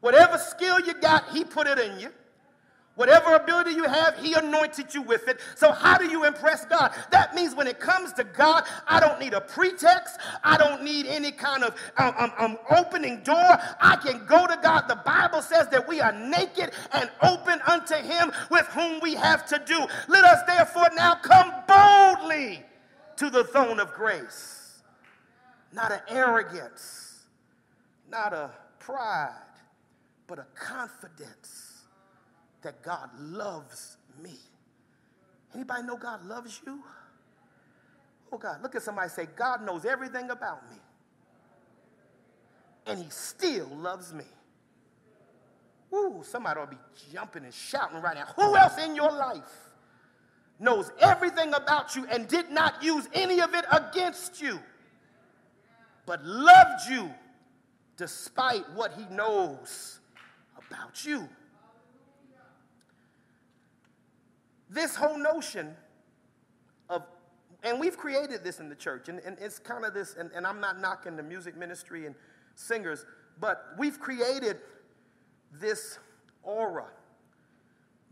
Whatever 0.00 0.38
skill 0.38 0.80
you 0.80 0.94
got, 0.94 1.30
he 1.30 1.44
put 1.44 1.66
it 1.66 1.78
in 1.78 1.98
you. 1.98 2.10
Whatever 2.96 3.34
ability 3.34 3.72
you 3.72 3.84
have, 3.84 4.16
He 4.18 4.34
anointed 4.34 4.94
you 4.94 5.02
with 5.02 5.26
it. 5.26 5.40
So, 5.56 5.72
how 5.72 5.98
do 5.98 6.08
you 6.08 6.24
impress 6.24 6.64
God? 6.64 6.92
That 7.10 7.34
means 7.34 7.54
when 7.54 7.66
it 7.66 7.80
comes 7.80 8.12
to 8.14 8.24
God, 8.24 8.64
I 8.86 9.00
don't 9.00 9.18
need 9.18 9.32
a 9.32 9.40
pretext. 9.40 10.18
I 10.44 10.56
don't 10.56 10.82
need 10.82 11.06
any 11.06 11.32
kind 11.32 11.64
of 11.64 11.74
um, 11.98 12.14
um, 12.16 12.32
um, 12.38 12.58
opening 12.70 13.22
door. 13.24 13.58
I 13.80 13.96
can 13.96 14.24
go 14.26 14.46
to 14.46 14.56
God. 14.62 14.86
The 14.86 15.00
Bible 15.04 15.42
says 15.42 15.68
that 15.68 15.88
we 15.88 16.00
are 16.00 16.12
naked 16.12 16.70
and 16.92 17.10
open 17.22 17.60
unto 17.66 17.96
Him 17.96 18.30
with 18.50 18.66
whom 18.68 19.00
we 19.00 19.14
have 19.14 19.44
to 19.46 19.60
do. 19.66 19.86
Let 20.06 20.24
us 20.24 20.42
therefore 20.46 20.88
now 20.94 21.16
come 21.16 21.52
boldly 21.66 22.64
to 23.16 23.30
the 23.30 23.44
throne 23.44 23.80
of 23.80 23.92
grace. 23.92 24.82
Not 25.72 25.92
an 25.92 26.00
arrogance, 26.08 27.24
not 28.08 28.32
a 28.32 28.50
pride, 28.78 29.32
but 30.26 30.38
a 30.38 30.46
confidence 30.54 31.82
that 32.62 32.82
God 32.82 33.10
loves 33.18 33.96
me. 34.22 34.34
Anybody 35.54 35.82
know 35.82 35.96
God 35.96 36.24
loves 36.24 36.60
you? 36.66 36.80
Oh 38.32 38.38
God, 38.38 38.62
look 38.62 38.74
at 38.74 38.82
somebody 38.82 39.08
say, 39.08 39.26
God 39.36 39.64
knows 39.64 39.84
everything 39.84 40.30
about 40.30 40.68
me. 40.70 40.76
And 42.86 42.98
he 42.98 43.08
still 43.10 43.68
loves 43.68 44.12
me. 44.12 44.24
Ooh, 45.92 46.22
somebody 46.22 46.60
ought 46.60 46.70
to 46.70 46.76
be 46.76 46.82
jumping 47.12 47.44
and 47.44 47.54
shouting 47.54 48.00
right 48.02 48.16
now. 48.16 48.26
Who 48.36 48.56
else 48.56 48.78
in 48.78 48.96
your 48.96 49.12
life 49.12 49.70
knows 50.58 50.90
everything 51.00 51.52
about 51.54 51.96
you 51.96 52.06
and 52.10 52.28
did 52.28 52.50
not 52.50 52.82
use 52.82 53.08
any 53.12 53.40
of 53.40 53.54
it 53.54 53.64
against 53.70 54.40
you, 54.40 54.60
but 56.06 56.24
loved 56.24 56.88
you 56.88 57.10
despite 57.96 58.68
what 58.72 58.92
he 58.92 59.04
knows 59.14 60.00
about 60.56 61.04
you? 61.04 61.28
this 64.74 64.96
whole 64.96 65.16
notion 65.16 65.74
of, 66.90 67.02
and 67.62 67.80
we've 67.80 67.96
created 67.96 68.42
this 68.42 68.60
in 68.60 68.68
the 68.68 68.74
church, 68.74 69.08
and, 69.08 69.20
and 69.20 69.38
it's 69.40 69.58
kind 69.58 69.84
of 69.84 69.94
this, 69.94 70.16
and, 70.18 70.30
and 70.34 70.46
I'm 70.46 70.60
not 70.60 70.80
knocking 70.80 71.16
the 71.16 71.22
music 71.22 71.56
ministry 71.56 72.06
and 72.06 72.14
singers, 72.56 73.06
but 73.40 73.74
we've 73.78 74.00
created 74.00 74.58
this 75.52 75.98
aura 76.42 76.86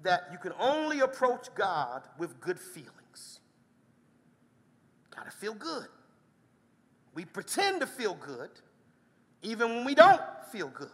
that 0.03 0.29
you 0.33 0.38
can 0.38 0.53
only 0.59 1.01
approach 1.01 1.49
God 1.55 2.03
with 2.19 2.41
good 2.41 2.59
feelings. 2.59 3.41
Gotta 5.15 5.31
feel 5.31 5.55
good. 5.55 5.87
We 7.15 7.25
pretend 7.25 7.81
to 7.81 7.87
feel 7.87 8.15
good 8.15 8.51
even 9.43 9.77
when 9.77 9.85
we 9.85 9.95
don't 9.95 10.21
feel 10.51 10.69
good. 10.69 10.88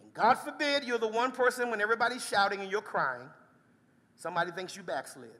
And 0.00 0.12
God 0.12 0.34
forbid 0.34 0.84
you're 0.84 0.98
the 0.98 1.08
one 1.08 1.32
person 1.32 1.70
when 1.70 1.80
everybody's 1.80 2.26
shouting 2.26 2.60
and 2.60 2.70
you're 2.70 2.82
crying 2.82 3.28
Somebody 4.22 4.52
thinks 4.52 4.76
you 4.76 4.84
backslid. 4.84 5.30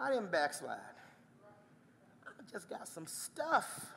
I 0.00 0.08
didn't 0.08 0.32
backslide. 0.32 0.78
I 2.26 2.50
just 2.50 2.70
got 2.70 2.88
some 2.88 3.06
stuff 3.06 3.92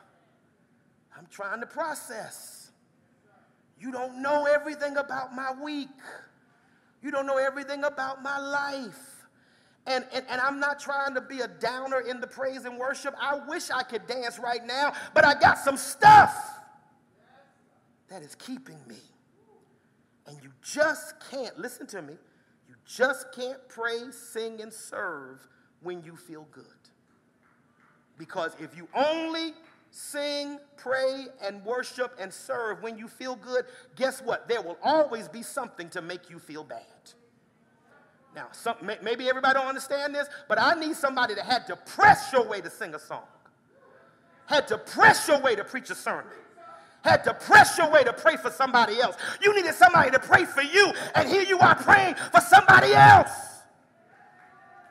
I'm 1.16 1.26
trying 1.30 1.60
to 1.60 1.66
process. 1.66 2.72
You 3.80 3.90
don't 3.90 4.20
know 4.20 4.44
everything 4.44 4.98
about 4.98 5.34
my 5.34 5.54
week. 5.62 5.88
You 7.02 7.10
don't 7.10 7.26
know 7.26 7.36
everything 7.36 7.84
about 7.84 8.22
my 8.22 8.38
life. 8.38 9.16
And, 9.86 10.04
and, 10.12 10.24
and, 10.28 10.40
I'm 10.40 10.58
not 10.58 10.80
trying 10.80 11.14
to 11.14 11.20
be 11.20 11.40
a 11.42 11.46
downer 11.46 12.00
in 12.00 12.20
the 12.20 12.26
praise 12.26 12.64
and 12.64 12.76
worship. 12.76 13.14
I 13.20 13.38
wish 13.46 13.70
I 13.70 13.84
could 13.84 14.04
dance 14.08 14.36
right 14.36 14.64
now, 14.66 14.92
but 15.14 15.24
I 15.24 15.38
got 15.38 15.58
some 15.58 15.76
stuff 15.76 16.34
that 18.08 18.22
is 18.22 18.34
keeping 18.34 18.78
me. 18.88 18.96
And 20.26 20.36
you 20.42 20.50
just 20.60 21.14
can't, 21.30 21.56
listen 21.56 21.86
to 21.88 22.02
me, 22.02 22.14
you 22.68 22.74
just 22.84 23.32
can't 23.32 23.60
pray, 23.68 24.10
sing, 24.10 24.60
and 24.60 24.72
serve 24.72 25.46
when 25.82 26.02
you 26.02 26.16
feel 26.16 26.48
good. 26.50 26.64
Because 28.18 28.56
if 28.58 28.76
you 28.76 28.88
only 28.94 29.52
sing, 29.96 30.58
pray, 30.76 31.26
and 31.42 31.64
worship 31.64 32.14
and 32.20 32.30
serve 32.30 32.82
when 32.82 32.98
you 32.98 33.08
feel 33.08 33.34
good, 33.34 33.64
guess 33.96 34.20
what? 34.20 34.46
There 34.46 34.60
will 34.60 34.76
always 34.82 35.26
be 35.26 35.42
something 35.42 35.88
to 35.90 36.02
make 36.02 36.28
you 36.28 36.38
feel 36.38 36.64
bad. 36.64 36.82
Now, 38.34 38.48
some, 38.52 38.76
maybe 39.02 39.26
everybody 39.26 39.54
don't 39.54 39.66
understand 39.66 40.14
this, 40.14 40.28
but 40.48 40.60
I 40.60 40.78
need 40.78 40.96
somebody 40.96 41.32
that 41.34 41.46
had 41.46 41.66
to 41.68 41.76
press 41.76 42.30
your 42.30 42.46
way 42.46 42.60
to 42.60 42.68
sing 42.68 42.94
a 42.94 42.98
song, 42.98 43.22
had 44.44 44.68
to 44.68 44.76
press 44.76 45.26
your 45.28 45.40
way 45.40 45.56
to 45.56 45.64
preach 45.64 45.88
a 45.88 45.94
sermon, 45.94 46.26
had 47.02 47.24
to 47.24 47.32
press 47.32 47.78
your 47.78 47.90
way 47.90 48.04
to 48.04 48.12
pray 48.12 48.36
for 48.36 48.50
somebody 48.50 49.00
else. 49.00 49.16
You 49.40 49.54
needed 49.54 49.74
somebody 49.74 50.10
to 50.10 50.18
pray 50.18 50.44
for 50.44 50.62
you, 50.62 50.92
and 51.14 51.26
here 51.26 51.42
you 51.42 51.58
are 51.60 51.74
praying 51.74 52.16
for 52.32 52.42
somebody 52.42 52.92
else. 52.92 53.30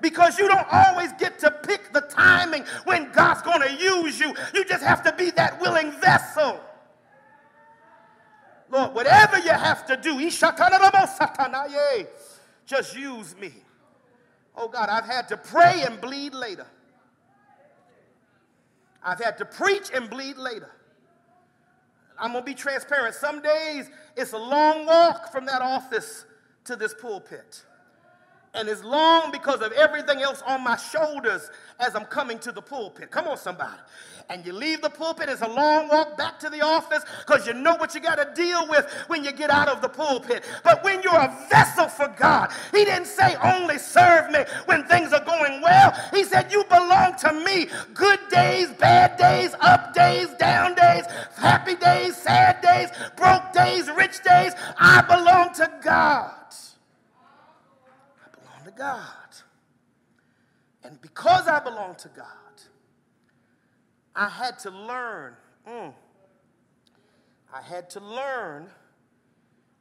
Because 0.02 0.38
you 0.38 0.48
don't 0.48 0.68
always 0.72 1.12
get 1.14 1.40
to 1.40 1.52
pick 1.52 1.94
the 1.94 2.02
timing 2.02 2.66
when 2.84 3.12
God's 3.12 3.42
going 3.42 3.62
to 3.62 3.74
use 3.74 4.20
you. 4.20 4.34
You 4.54 4.66
just 4.66 4.84
have 4.84 5.04
to 5.04 5.14
be 5.14 5.32
that 5.32 5.60
willing 5.62 5.92
vessel. 5.94 6.60
Lord, 8.70 8.94
whatever 8.94 9.38
you 9.40 9.52
have 9.52 9.86
to 9.88 9.98
do, 9.98 10.20
just 12.66 12.98
use 12.98 13.36
me. 13.38 13.54
Oh 14.58 14.68
God, 14.68 14.90
I've 14.90 15.06
had 15.06 15.28
to 15.30 15.38
pray 15.38 15.84
and 15.86 16.00
bleed 16.02 16.34
later. 16.34 16.66
I've 19.04 19.20
had 19.20 19.38
to 19.38 19.46
preach 19.46 19.92
and 19.94 20.10
bleed 20.10 20.38
later. 20.38 20.72
I'm 22.18 22.32
going 22.32 22.44
to 22.44 22.46
be 22.46 22.56
transparent. 22.56 23.16
Some 23.16 23.42
days 23.42 23.90
it's 24.16 24.34
a 24.34 24.38
long 24.38 24.86
walk 24.86 25.32
from 25.32 25.46
that 25.46 25.62
office 25.62 26.26
to 26.66 26.76
this 26.76 26.94
pulpit. 26.94 27.64
And 28.56 28.70
it's 28.70 28.84
long 28.84 29.32
because 29.32 29.62
of 29.62 29.72
everything 29.74 30.22
else 30.22 30.42
on 30.48 30.64
my 30.64 30.78
shoulders 30.78 31.52
as 31.80 31.96
I'm 31.96 32.06
coming 32.06 32.40
to 32.40 32.52
the 32.52 32.62
pulpit. 32.62 33.12
Come 33.12 33.28
on, 33.28 33.38
somebody. 33.38 33.82
And 34.30 34.46
you 34.46 34.54
leave 34.54 34.82
the 34.82 34.90
pulpit, 34.90 35.30
it's 35.30 35.42
a 35.42 35.48
long 35.48 35.88
walk 35.90 36.18
back 36.18 36.40
to 36.40 36.50
the 36.50 36.62
office 36.62 37.04
because 37.26 37.46
you 37.46 37.54
know 37.54 37.76
what 37.76 37.94
you 37.94 38.02
got 38.02 38.16
to 38.16 38.28
deal 38.34 38.68
with 38.68 38.90
when 39.08 39.24
you 39.24 39.32
get 39.32 39.50
out 39.52 39.68
of 39.68 39.82
the 39.82 39.90
pulpit. 39.90 40.44
But 40.64 40.84
when 40.84 41.02
you're 41.04 41.14
a 41.14 41.48
vessel 41.50 41.88
for 41.88 42.08
God, 42.18 42.52
He 42.72 42.86
didn't 42.86 43.06
say 43.06 43.36
only 43.44 43.78
serve 43.78 44.32
me 44.32 44.40
when 44.66 44.86
things 44.86 45.14
are 45.14 45.24
going 45.24 45.62
well. 45.62 45.94
He 46.12 46.24
said, 46.24 46.52
You 46.52 46.64
belong 46.64 47.16
to 47.20 47.34
me. 47.34 47.68
Good 47.94 48.20
days, 48.30 48.72
bad 48.74 49.18
days, 49.18 49.54
up 49.60 49.94
days, 49.94 50.30
down 50.40 50.76
days, 50.76 51.06
happy 51.36 51.76
days, 51.76 52.16
sad 52.16 52.62
days, 52.62 52.90
broke 53.16 53.54
days, 53.54 53.90
rich 53.92 54.24
days. 54.24 54.54
I 54.80 55.02
belong 55.02 55.54
to 55.56 55.72
God. 55.84 56.45
God. 58.78 59.36
And 60.84 61.02
because 61.02 61.48
I 61.48 61.60
belong 61.60 61.96
to 61.96 62.10
God, 62.10 62.28
I 64.16 64.30
had 64.30 64.60
to 64.60 64.70
learn. 64.70 65.34
Mm, 65.68 65.94
I 67.54 67.62
had 67.62 67.90
to 67.92 68.00
learn 68.00 68.68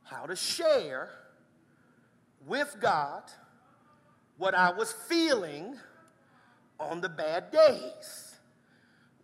how 0.03 0.27
to 0.27 0.35
share 0.35 1.11
with 2.47 2.77
God 2.81 3.23
what 4.39 4.55
I 4.55 4.73
was 4.73 4.93
feeling 4.93 5.77
on 6.81 7.01
the 7.01 7.09
bad 7.09 7.51
days. 7.51 8.37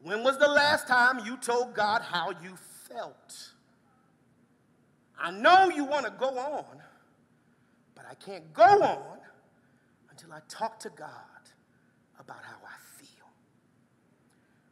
When 0.03 0.23
was 0.23 0.39
the 0.39 0.49
last 0.49 0.87
time 0.87 1.25
you 1.25 1.37
told 1.37 1.75
God 1.75 2.03
how 2.03 2.31
you 2.43 2.57
felt? 2.89 3.53
I 5.19 5.31
know 5.31 5.69
you 5.69 5.85
want 5.85 6.07
to 6.07 6.13
go 6.13 6.39
on, 6.39 6.65
but 7.95 8.05
I 8.11 8.15
can't 8.15 8.53
go 8.53 8.83
on 8.83 9.20
I 10.33 10.41
talk 10.49 10.79
to 10.81 10.91
God 10.91 11.11
about 12.19 12.43
how 12.43 12.57
I 12.65 13.03
feel. 13.03 13.27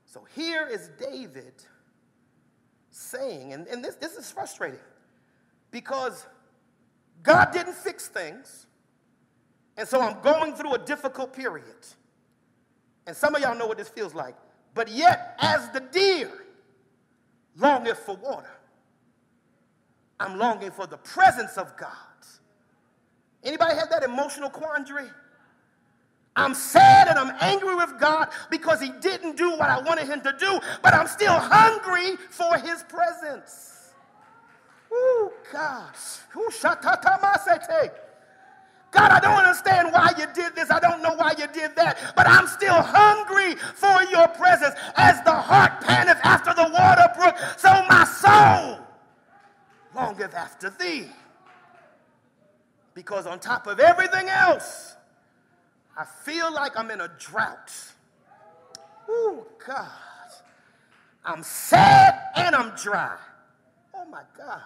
So 0.05 0.27
here 0.35 0.67
is 0.67 0.91
David 0.99 1.55
saying, 2.91 3.53
and, 3.53 3.67
and 3.69 3.85
this, 3.85 3.97
this 3.97 4.15
is 4.15 4.31
frustrating 4.31 4.81
because 5.71 6.27
God 7.23 7.53
didn't 7.53 7.75
fix 7.75 8.09
things. 8.09 8.67
And 9.77 9.87
so 9.87 10.01
I'm 10.01 10.21
going 10.23 10.55
through 10.55 10.75
a 10.75 10.79
difficult 10.79 11.33
period. 11.33 11.87
And 13.07 13.17
some 13.17 13.35
of 13.35 13.41
y'all 13.41 13.57
know 13.57 13.67
what 13.67 13.79
this 13.79 13.89
feels 13.89 14.15
like. 14.15 14.35
But 14.75 14.89
yet, 14.89 15.37
as 15.41 15.71
the 15.71 15.81
deer 15.81 16.31
longeth 17.57 17.99
for 17.99 18.17
water, 18.17 18.51
I'm 20.21 20.39
longing 20.39 20.73
for 20.73 20.87
the 20.87 20.99
presence 20.99 21.57
of 21.57 21.77
God. 21.77 21.93
Anybody 23.45 23.77
have 23.77 23.89
that 23.91 24.03
emotional 24.03 24.51
quandary? 24.51 25.09
I'm 26.39 26.55
sad 26.55 27.09
and 27.09 27.19
I'm 27.19 27.37
angry 27.41 27.75
with 27.75 27.99
God 27.99 28.29
because 28.49 28.81
He 28.81 28.91
didn't 29.01 29.37
do 29.37 29.51
what 29.51 29.69
I 29.69 29.81
wanted 29.81 30.07
Him 30.07 30.21
to 30.21 30.35
do, 30.39 30.61
but 30.83 30.95
I'm 30.95 31.09
still 31.09 31.35
hungry 31.35 32.17
for 32.31 32.57
His 32.57 32.85
presence. 32.85 33.93
Oh, 34.93 35.33
God. 35.53 35.93
God, 38.91 39.11
I 39.11 39.21
don't 39.21 39.35
understand 39.35 39.93
why 39.93 40.13
you 40.17 40.27
did 40.33 40.55
this. 40.55 40.71
I 40.71 40.79
don't 40.79 41.03
know 41.03 41.15
why 41.15 41.33
you 41.37 41.47
did 41.49 41.75
that. 41.77 42.15
But 42.17 42.29
I'm 42.29 42.47
still 42.47 42.81
hungry 42.81 43.57
for 43.57 44.03
your 44.11 44.29
presence. 44.29 44.75
As 44.97 45.21
the 45.25 45.33
hart 45.33 45.81
panteth 45.81 46.19
after 46.23 46.55
the 46.55 46.71
water 46.73 47.13
brook, 47.17 47.37
so 47.59 47.69
my 47.89 48.05
soul 48.05 48.79
longeth 49.95 50.35
after 50.35 50.71
thee. 50.71 51.09
Because 52.95 53.27
on 53.27 53.41
top 53.41 53.67
of 53.67 53.81
everything 53.81 54.29
else, 54.29 54.95
I 55.99 56.05
feel 56.05 56.55
like 56.55 56.79
I'm 56.79 56.93
in 56.93 57.01
a 57.01 57.11
drought. 57.19 57.73
Oh, 59.09 59.45
God. 59.67 59.89
I'm 61.25 61.43
sad 61.43 62.21
and 62.37 62.55
I'm 62.55 62.71
dry. 62.77 63.17
Oh, 63.93 64.05
my 64.05 64.23
God. 64.37 64.63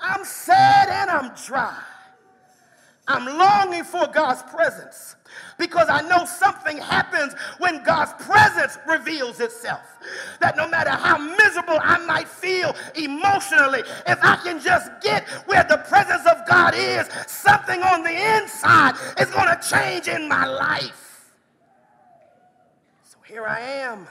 I'm 0.00 0.24
sad 0.24 0.88
and 0.88 1.10
I'm 1.10 1.34
dry. 1.34 1.76
I'm 3.10 3.26
longing 3.26 3.82
for 3.82 4.06
God's 4.06 4.42
presence 4.44 5.16
because 5.58 5.88
I 5.88 6.00
know 6.02 6.24
something 6.24 6.78
happens 6.78 7.34
when 7.58 7.82
God's 7.82 8.12
presence 8.24 8.78
reveals 8.86 9.40
itself. 9.40 9.80
That 10.40 10.56
no 10.56 10.68
matter 10.68 10.90
how 10.90 11.18
miserable 11.18 11.78
I 11.82 11.98
might 12.06 12.28
feel 12.28 12.74
emotionally, 12.94 13.80
if 14.06 14.18
I 14.22 14.36
can 14.44 14.60
just 14.60 14.92
get 15.02 15.28
where 15.46 15.64
the 15.64 15.78
presence 15.88 16.24
of 16.26 16.46
God 16.48 16.74
is, 16.76 17.08
something 17.26 17.82
on 17.82 18.04
the 18.04 18.38
inside 18.38 18.94
is 19.18 19.28
going 19.30 19.48
to 19.48 19.60
change 19.68 20.06
in 20.06 20.28
my 20.28 20.46
life. 20.46 21.32
So 23.02 23.18
here 23.26 23.44
I 23.44 23.58
am, 23.58 24.06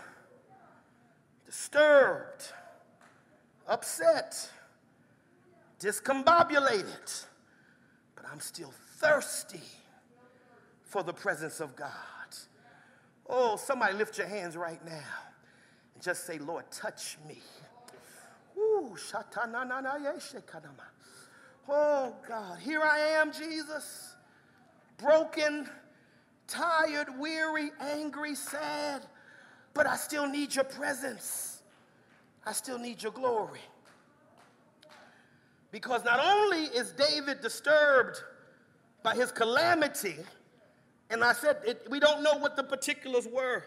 disturbed, 1.46 2.52
upset, 3.66 4.50
discombobulated, 5.80 7.26
but 8.16 8.26
I'm 8.30 8.42
still 8.42 8.74
thirsty 9.00 9.62
for 10.84 11.04
the 11.04 11.14
presence 11.14 11.60
of 11.60 11.76
God. 11.76 11.90
Oh, 13.28 13.56
somebody 13.58 13.96
lift 13.96 14.18
your 14.18 14.28
hands 14.28 14.58
right 14.58 14.84
now 14.86 15.04
and 15.94 16.04
just 16.04 16.26
say, 16.26 16.40
Lord, 16.40 16.66
touch 16.72 17.18
me. 17.28 17.38
Oh, 21.70 22.16
God, 22.28 22.60
here 22.60 22.82
I 22.82 23.00
am, 23.00 23.32
Jesus, 23.32 24.16
broken, 24.98 25.70
tired, 26.48 27.08
weary, 27.20 27.72
angry, 27.80 28.36
sad, 28.36 29.06
but 29.74 29.86
I 29.86 29.96
still 29.96 30.28
need 30.28 30.56
your 30.56 30.66
presence. 30.66 31.62
I 32.46 32.52
still 32.52 32.80
need 32.80 33.02
your 33.04 33.12
glory. 33.12 33.62
Because 35.72 36.04
not 36.04 36.20
only 36.20 36.64
is 36.64 36.92
David 36.92 37.42
disturbed 37.42 38.24
by 39.04 39.16
his 39.16 39.32
calamity, 39.32 40.18
and 41.10 41.24
I 41.24 41.34
said 41.34 41.58
it, 41.66 41.88
we 41.90 42.00
don't 42.00 42.22
know 42.24 42.38
what 42.38 42.56
the 42.56 42.64
particulars 42.64 43.28
were, 43.28 43.64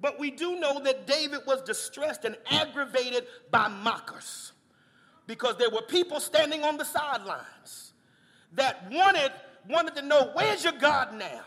but 0.00 0.18
we 0.18 0.30
do 0.30 0.56
know 0.56 0.80
that 0.80 1.06
David 1.06 1.40
was 1.46 1.62
distressed 1.62 2.24
and 2.24 2.36
aggravated 2.50 3.26
by 3.50 3.68
mockers 3.68 4.52
because 5.26 5.56
there 5.56 5.70
were 5.70 5.82
people 5.82 6.20
standing 6.20 6.62
on 6.62 6.76
the 6.76 6.84
sidelines 6.84 7.92
that 8.52 8.90
wanted, 8.90 9.32
wanted 9.68 9.96
to 9.96 10.02
know 10.02 10.30
where's 10.34 10.64
your 10.64 10.74
God 10.74 11.14
now? 11.14 11.40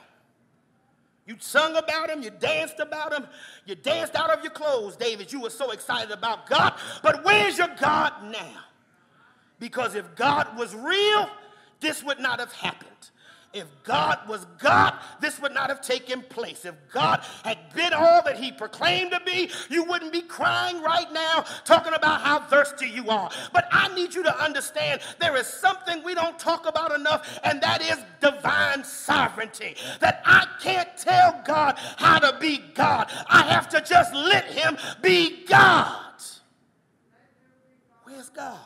You 1.26 1.36
sung 1.40 1.76
about 1.76 2.10
him, 2.10 2.24
you 2.24 2.32
danced 2.32 2.80
about 2.80 3.14
him, 3.14 3.28
you 3.66 3.76
danced 3.76 4.16
out 4.16 4.32
of 4.32 4.44
your 4.44 4.52
clothes, 4.52 4.96
David. 4.96 5.32
You 5.32 5.42
were 5.42 5.52
so 5.52 5.70
excited 5.72 6.10
about 6.12 6.50
God, 6.50 6.74
but 7.04 7.24
where's 7.24 7.58
your 7.58 7.70
God 7.80 8.14
now? 8.24 8.64
Because 9.60 9.94
if 9.94 10.16
God 10.16 10.58
was 10.58 10.74
real, 10.74 11.30
this 11.80 12.04
would 12.04 12.20
not 12.20 12.40
have 12.40 12.52
happened. 12.52 13.12
If 13.52 13.66
God 13.84 14.20
was 14.28 14.46
God, 14.60 14.94
this 15.22 15.42
would 15.42 15.54
not 15.54 15.70
have 15.70 15.82
taken 15.82 16.22
place. 16.22 16.66
If 16.66 16.76
God 16.92 17.22
had 17.44 17.58
been 17.74 17.94
all 17.94 18.22
that 18.24 18.38
He 18.38 18.52
proclaimed 18.52 19.12
to 19.12 19.20
be, 19.26 19.50
you 19.70 19.84
wouldn't 19.86 20.14
be 20.14 20.22
crying 20.22 20.84
right 20.84 21.12
now 21.12 21.46
talking 21.66 21.94
about 21.94 22.22
how 22.22 22.42
thirsty 22.42 22.88
you 22.88 23.10
are. 23.10 23.32
But 23.52 23.68
I 23.72 23.94
need 23.96 24.14
you 24.14 24.22
to 24.22 24.44
understand 24.44 25.02
there 25.20 25.36
is 25.36 25.48
something 25.48 26.04
we 26.04 26.14
don't 26.14 26.38
talk 26.38 26.68
about 26.68 26.94
enough, 26.94 27.40
and 27.44 27.60
that 27.62 27.82
is 27.82 27.98
divine 28.22 28.84
sovereignty. 28.84 29.76
That 30.00 30.22
I 30.26 30.46
can't 30.62 30.96
tell 30.96 31.42
God 31.44 31.76
how 31.98 32.20
to 32.20 32.38
be 32.40 32.60
God, 32.76 33.12
I 33.28 33.42
have 33.44 33.68
to 33.70 33.82
just 33.82 34.14
let 34.14 34.46
Him 34.46 34.78
be 35.02 35.44
God. 35.46 36.04
Where's 38.04 38.30
God? 38.30 38.60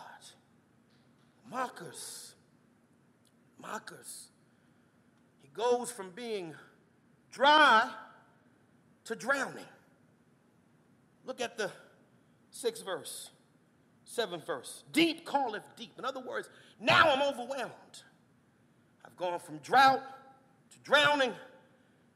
Mockers. 1.50 2.34
Mockers 3.62 4.23
goes 5.54 5.92
from 5.92 6.10
being 6.12 6.54
dry 7.32 7.90
to 9.06 9.16
drowning. 9.16 9.66
Look 11.26 11.42
at 11.42 11.58
the 11.58 11.72
sixth 12.52 12.84
verse, 12.86 13.30
seventh 14.06 14.46
verse. 14.46 14.84
Deep 14.92 15.28
calleth 15.28 15.64
deep. 15.78 15.94
In 15.98 16.06
other 16.06 16.20
words, 16.20 16.50
now 16.80 17.10
I'm 17.14 17.22
overwhelmed. 17.22 17.72
I've 19.06 19.16
gone 19.16 19.40
from 19.40 19.58
drought 19.60 20.02
to 20.72 20.80
drowning. 20.80 21.32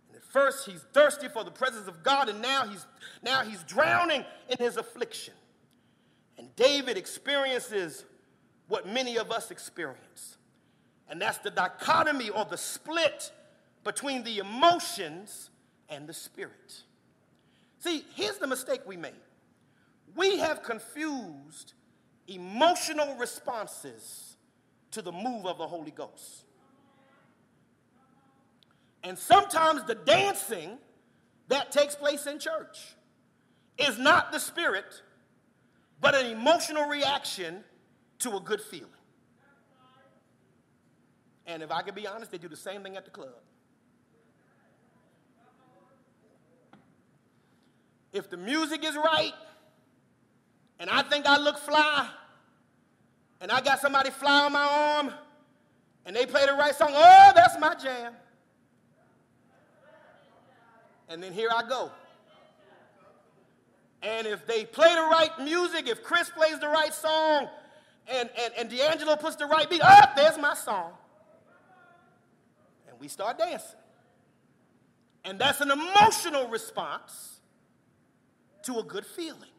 And 0.08 0.16
at 0.16 0.24
first 0.24 0.66
he's 0.66 0.82
thirsty 0.94 1.28
for 1.28 1.44
the 1.44 1.52
presence 1.52 1.88
of 1.88 2.04
God, 2.04 2.30
and 2.30 2.42
now 2.42 2.68
he's 2.68 2.86
now 3.24 3.44
he's 3.44 3.64
drowning 3.64 4.26
in 4.50 4.58
his 4.58 4.78
affliction. 4.78 5.34
And 6.38 6.56
David 6.56 6.98
experiences 6.98 8.06
what 8.68 8.88
many 8.88 9.18
of 9.18 9.32
us 9.32 9.52
experience. 9.52 10.38
And 11.10 11.22
that's 11.22 11.38
the 11.40 11.52
dichotomy 11.52 12.30
or 12.30 12.46
the 12.46 12.58
split 12.58 13.32
between 13.84 14.24
the 14.24 14.40
emotions 14.40 15.50
and 15.90 16.08
the 16.08 16.14
spirit. 16.14 16.84
See, 17.80 18.04
here's 18.16 18.38
the 18.38 18.48
mistake 18.48 18.82
we 18.86 18.98
made 18.98 19.14
we 20.16 20.40
have 20.40 20.64
confused 20.64 21.74
emotional 22.28 23.16
responses 23.16 24.36
to 24.92 25.02
the 25.02 25.12
move 25.12 25.46
of 25.46 25.58
the 25.58 25.68
Holy 25.68 25.92
Ghost. 25.92 26.44
And 29.04 29.18
sometimes 29.18 29.84
the 29.84 29.96
dancing 29.96 30.78
that 31.48 31.72
takes 31.72 31.96
place 31.96 32.26
in 32.26 32.40
church 32.40 32.96
is 33.78 33.98
not 33.98 34.32
the 34.32 34.40
spirit, 34.40 35.02
but 36.02 36.16
an 36.16 36.26
emotional 36.26 36.88
reaction 36.88 37.64
to 38.20 38.36
a 38.36 38.40
good 38.40 38.60
feeling. 38.60 38.90
And 41.48 41.64
if 41.64 41.72
I 41.72 41.82
can 41.82 41.96
be 41.96 42.06
honest, 42.06 42.30
they 42.30 42.38
do 42.38 42.50
the 42.50 42.58
same 42.58 42.84
thing 42.84 42.98
at 42.98 43.06
the 43.06 43.12
club. 43.12 43.30
If 48.12 48.30
the 48.30 48.38
music 48.38 48.84
is 48.84 48.96
right, 48.96 49.34
and 50.80 50.90
I 50.90 51.04
think 51.04 51.26
I 51.26 51.38
look 51.38 51.58
fly, 51.58 52.10
and 53.40 53.50
I 53.50 53.62
got 53.62 53.80
somebody 53.80 54.10
fly 54.10 54.46
on 54.46 54.52
my 54.52 54.64
arm, 54.64 55.14
and 56.06 56.16
they 56.16 56.26
play 56.26 56.46
the 56.46 56.54
right 56.54 56.76
song, 56.76 56.92
oh, 56.94 57.32
that's 57.34 57.58
my 57.60 57.76
jam. 57.76 58.14
And 61.10 61.24
then 61.24 61.32
here 61.32 61.50
I 61.56 61.68
go. 61.68 61.92
And 64.02 64.28
if 64.28 64.46
they 64.46 64.66
play 64.66 64.94
the 64.94 65.02
right 65.02 65.32
music, 65.42 65.88
if 65.88 66.04
Chris 66.04 66.30
plays 66.30 66.60
the 66.60 66.68
right 66.68 66.94
song, 66.94 67.48
and, 68.08 68.30
and, 68.38 68.54
and 68.58 68.70
D'Angelo 68.70 69.16
puts 69.16 69.38
the 69.38 69.46
right 69.46 69.70
beat, 69.70 69.82
oh, 69.84 70.02
there's 70.16 70.38
my 70.38 70.54
song 70.54 70.92
and 72.98 73.02
we 73.02 73.08
start 73.08 73.38
dancing. 73.38 73.80
And 75.24 75.38
that's 75.38 75.62
an 75.62 75.70
emotional 75.70 76.48
response 76.48 77.42
to 78.64 78.80
a 78.80 78.84
good 78.84 79.06
feeling. 79.06 79.52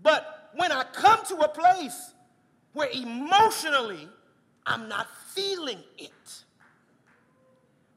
But 0.00 0.50
when 0.54 0.70
I 0.70 0.84
come 0.84 1.24
to 1.26 1.36
a 1.38 1.48
place 1.48 2.12
where 2.74 2.88
emotionally 2.92 4.08
I'm 4.66 4.88
not 4.88 5.08
feeling 5.34 5.80
it, 5.96 6.44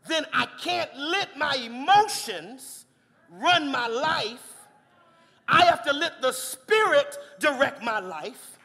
then 0.08 0.26
I 0.34 0.48
can't 0.60 0.90
let 0.98 1.38
my 1.38 1.56
emotions 1.56 2.86
run 3.30 3.72
my 3.72 3.88
life. 3.88 4.56
I 5.48 5.66
have 5.66 5.84
to 5.84 5.94
let 5.94 6.22
the 6.22 6.32
Spirit 6.32 7.16
direct 7.40 7.84
my 7.84 8.00
life. 8.00 8.58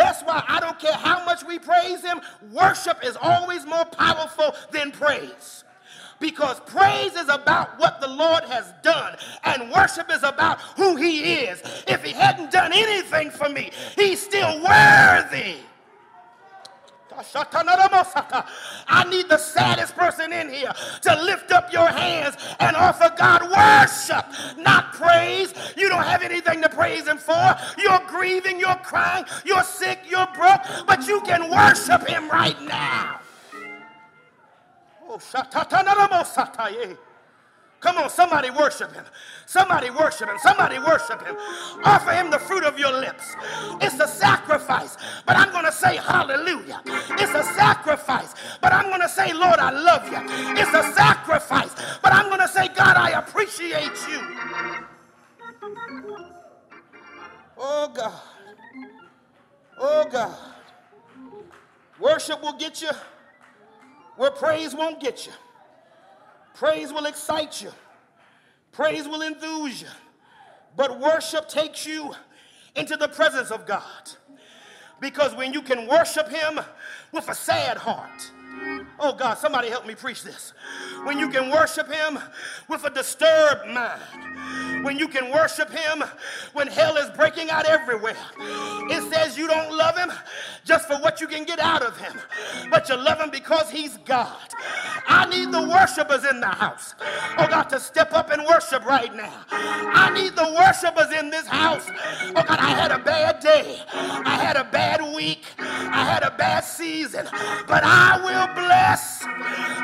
That's 0.00 0.22
why 0.22 0.42
I 0.48 0.60
don't 0.60 0.78
care 0.78 0.94
how 0.94 1.26
much 1.26 1.44
we 1.44 1.58
praise 1.58 2.02
Him, 2.02 2.22
worship 2.50 3.04
is 3.04 3.18
always 3.20 3.66
more 3.66 3.84
powerful 3.84 4.54
than 4.70 4.92
praise. 4.92 5.64
Because 6.18 6.58
praise 6.60 7.14
is 7.16 7.28
about 7.28 7.78
what 7.78 8.00
the 8.00 8.08
Lord 8.08 8.44
has 8.44 8.72
done, 8.82 9.16
and 9.44 9.70
worship 9.70 10.10
is 10.10 10.22
about 10.22 10.58
who 10.78 10.96
He 10.96 11.34
is. 11.34 11.62
If 11.86 12.02
He 12.02 12.12
hadn't 12.12 12.50
done 12.50 12.72
anything 12.72 13.30
for 13.30 13.50
me, 13.50 13.72
He's 13.94 14.22
still 14.22 14.62
worthy. 14.62 15.56
I 18.88 19.04
need 19.10 19.28
the 19.28 19.38
saddest 19.38 19.96
person 19.96 20.32
in 20.32 20.48
here 20.48 20.72
to 21.02 21.22
lift 21.22 21.52
up 21.52 21.72
your 21.72 21.86
hands 21.86 22.36
and 22.60 22.76
offer 22.76 23.12
God 23.16 23.42
worship, 23.42 24.24
not 24.58 24.92
praise. 24.92 25.52
You 25.76 25.88
don't 25.88 26.04
have 26.04 26.22
anything 26.22 26.62
to 26.62 26.68
praise 26.68 27.06
Him 27.06 27.18
for. 27.18 27.56
You're 27.78 28.00
grieving, 28.06 28.60
you're 28.60 28.76
crying, 28.76 29.24
you're 29.44 29.64
sick, 29.64 30.00
you're 30.08 30.28
broke, 30.34 30.62
but 30.86 31.06
you 31.06 31.20
can 31.22 31.50
worship 31.50 32.06
Him 32.06 32.28
right 32.28 32.60
now. 32.62 33.20
Oh, 35.08 35.18
Come 37.80 37.96
on, 37.96 38.10
somebody 38.10 38.50
worship 38.50 38.92
him. 38.92 39.04
Somebody 39.46 39.88
worship 39.90 40.28
him. 40.28 40.36
Somebody 40.42 40.78
worship 40.78 41.26
him. 41.26 41.36
Offer 41.82 42.12
him 42.12 42.30
the 42.30 42.38
fruit 42.38 42.62
of 42.62 42.78
your 42.78 42.92
lips. 42.92 43.34
It's 43.80 43.98
a 43.98 44.06
sacrifice, 44.06 44.98
but 45.26 45.36
I'm 45.36 45.50
going 45.50 45.64
to 45.64 45.72
say 45.72 45.96
hallelujah. 45.96 46.82
It's 46.84 47.34
a 47.34 47.42
sacrifice, 47.54 48.34
but 48.60 48.74
I'm 48.74 48.88
going 48.88 49.00
to 49.00 49.08
say, 49.08 49.32
Lord, 49.32 49.58
I 49.58 49.70
love 49.70 50.06
you. 50.12 50.18
It's 50.60 50.74
a 50.74 50.92
sacrifice, 50.92 51.74
but 52.02 52.12
I'm 52.12 52.28
going 52.28 52.40
to 52.40 52.48
say, 52.48 52.68
God, 52.68 52.96
I 52.96 53.18
appreciate 53.18 53.96
you. 54.08 54.20
Oh, 57.56 57.90
God. 57.94 58.20
Oh, 59.78 60.06
God. 60.10 60.36
Worship 61.98 62.42
will 62.42 62.56
get 62.58 62.82
you 62.82 62.90
where 64.16 64.30
praise 64.30 64.74
won't 64.74 65.00
get 65.00 65.26
you. 65.26 65.32
Praise 66.54 66.92
will 66.92 67.06
excite 67.06 67.62
you, 67.62 67.72
praise 68.72 69.08
will 69.08 69.22
enthuse 69.22 69.82
you. 69.82 69.88
But 70.76 71.00
worship 71.00 71.48
takes 71.48 71.86
you 71.86 72.14
into 72.76 72.96
the 72.96 73.08
presence 73.08 73.50
of 73.50 73.66
God. 73.66 74.10
Because 75.00 75.34
when 75.34 75.52
you 75.52 75.62
can 75.62 75.86
worship 75.88 76.28
Him 76.28 76.60
with 77.12 77.28
a 77.28 77.34
sad 77.34 77.78
heart, 77.78 78.30
oh 78.98 79.14
God, 79.14 79.38
somebody 79.38 79.68
help 79.68 79.86
me 79.86 79.94
preach 79.94 80.22
this. 80.22 80.52
When 81.04 81.18
you 81.18 81.30
can 81.30 81.50
worship 81.50 81.90
Him 81.90 82.18
with 82.68 82.84
a 82.84 82.90
disturbed 82.90 83.66
mind, 83.66 84.02
when 84.82 84.98
you 84.98 85.08
can 85.08 85.30
worship 85.32 85.70
Him 85.70 86.02
when 86.52 86.66
hell 86.66 86.96
is 86.96 87.10
breaking 87.10 87.50
out 87.50 87.66
everywhere. 87.66 88.16
It 88.38 89.02
says 89.12 89.36
you 89.36 89.46
don't 89.46 89.76
love 89.76 89.96
Him 89.96 90.12
just 90.64 90.86
for 90.86 90.96
what 90.98 91.20
you 91.20 91.26
can 91.26 91.44
get 91.44 91.58
out 91.58 91.82
of 91.82 91.96
Him, 91.98 92.20
but 92.70 92.88
you 92.88 92.96
love 92.96 93.20
Him 93.20 93.30
because 93.30 93.70
He's 93.70 93.98
God. 93.98 94.36
I 95.06 95.26
need 95.28 95.52
the 95.52 95.68
worshipers 95.68 96.24
in 96.24 96.40
the 96.40 96.48
house, 96.48 96.94
oh 97.38 97.46
God, 97.48 97.64
to 97.64 97.80
step 97.80 98.12
up 98.12 98.30
and 98.30 98.44
worship 98.46 98.84
right 98.84 99.14
now. 99.14 99.44
I 99.50 100.10
need 100.14 100.36
the 100.36 100.54
worshipers 100.56 101.12
in 101.18 101.30
this 101.30 101.46
house. 101.46 101.86
Oh 102.36 102.42
God, 102.42 102.58
I 102.58 102.70
had 102.70 102.90
a 102.92 102.98
bad 102.98 103.40
day, 103.40 103.80
I 103.92 104.36
had 104.36 104.56
a 104.56 104.64
bad 104.64 105.14
week, 105.14 105.44
I 105.58 106.04
had 106.04 106.22
a 106.22 106.30
bad 106.36 106.60
season, 106.60 107.26
but 107.66 107.82
I 107.84 108.18
will 108.18 108.54
bless 108.54 109.20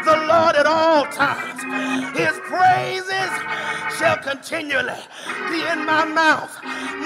the 0.05 0.17
Lord 0.27 0.57
at 0.57 0.67
all 0.67 1.05
times. 1.07 1.63
His 2.17 2.36
continually 4.27 4.99
be 5.49 5.63
in 5.71 5.87
my 5.87 6.05
mouth. 6.05 6.51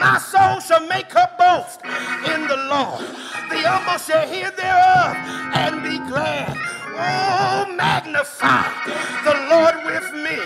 My 0.00 0.16
soul 0.16 0.58
shall 0.60 0.86
make 0.88 1.12
her 1.12 1.28
boast 1.36 1.84
in 2.32 2.48
the 2.48 2.56
Lord. 2.72 3.04
The 3.52 3.60
humble 3.60 4.00
shall 4.00 4.26
hear 4.26 4.50
thereof 4.56 5.12
and 5.52 5.82
be 5.84 5.98
glad. 6.08 6.56
Oh, 6.96 7.68
magnify 7.76 8.64
the 9.28 9.36
Lord 9.52 9.76
with 9.84 10.08
me. 10.24 10.38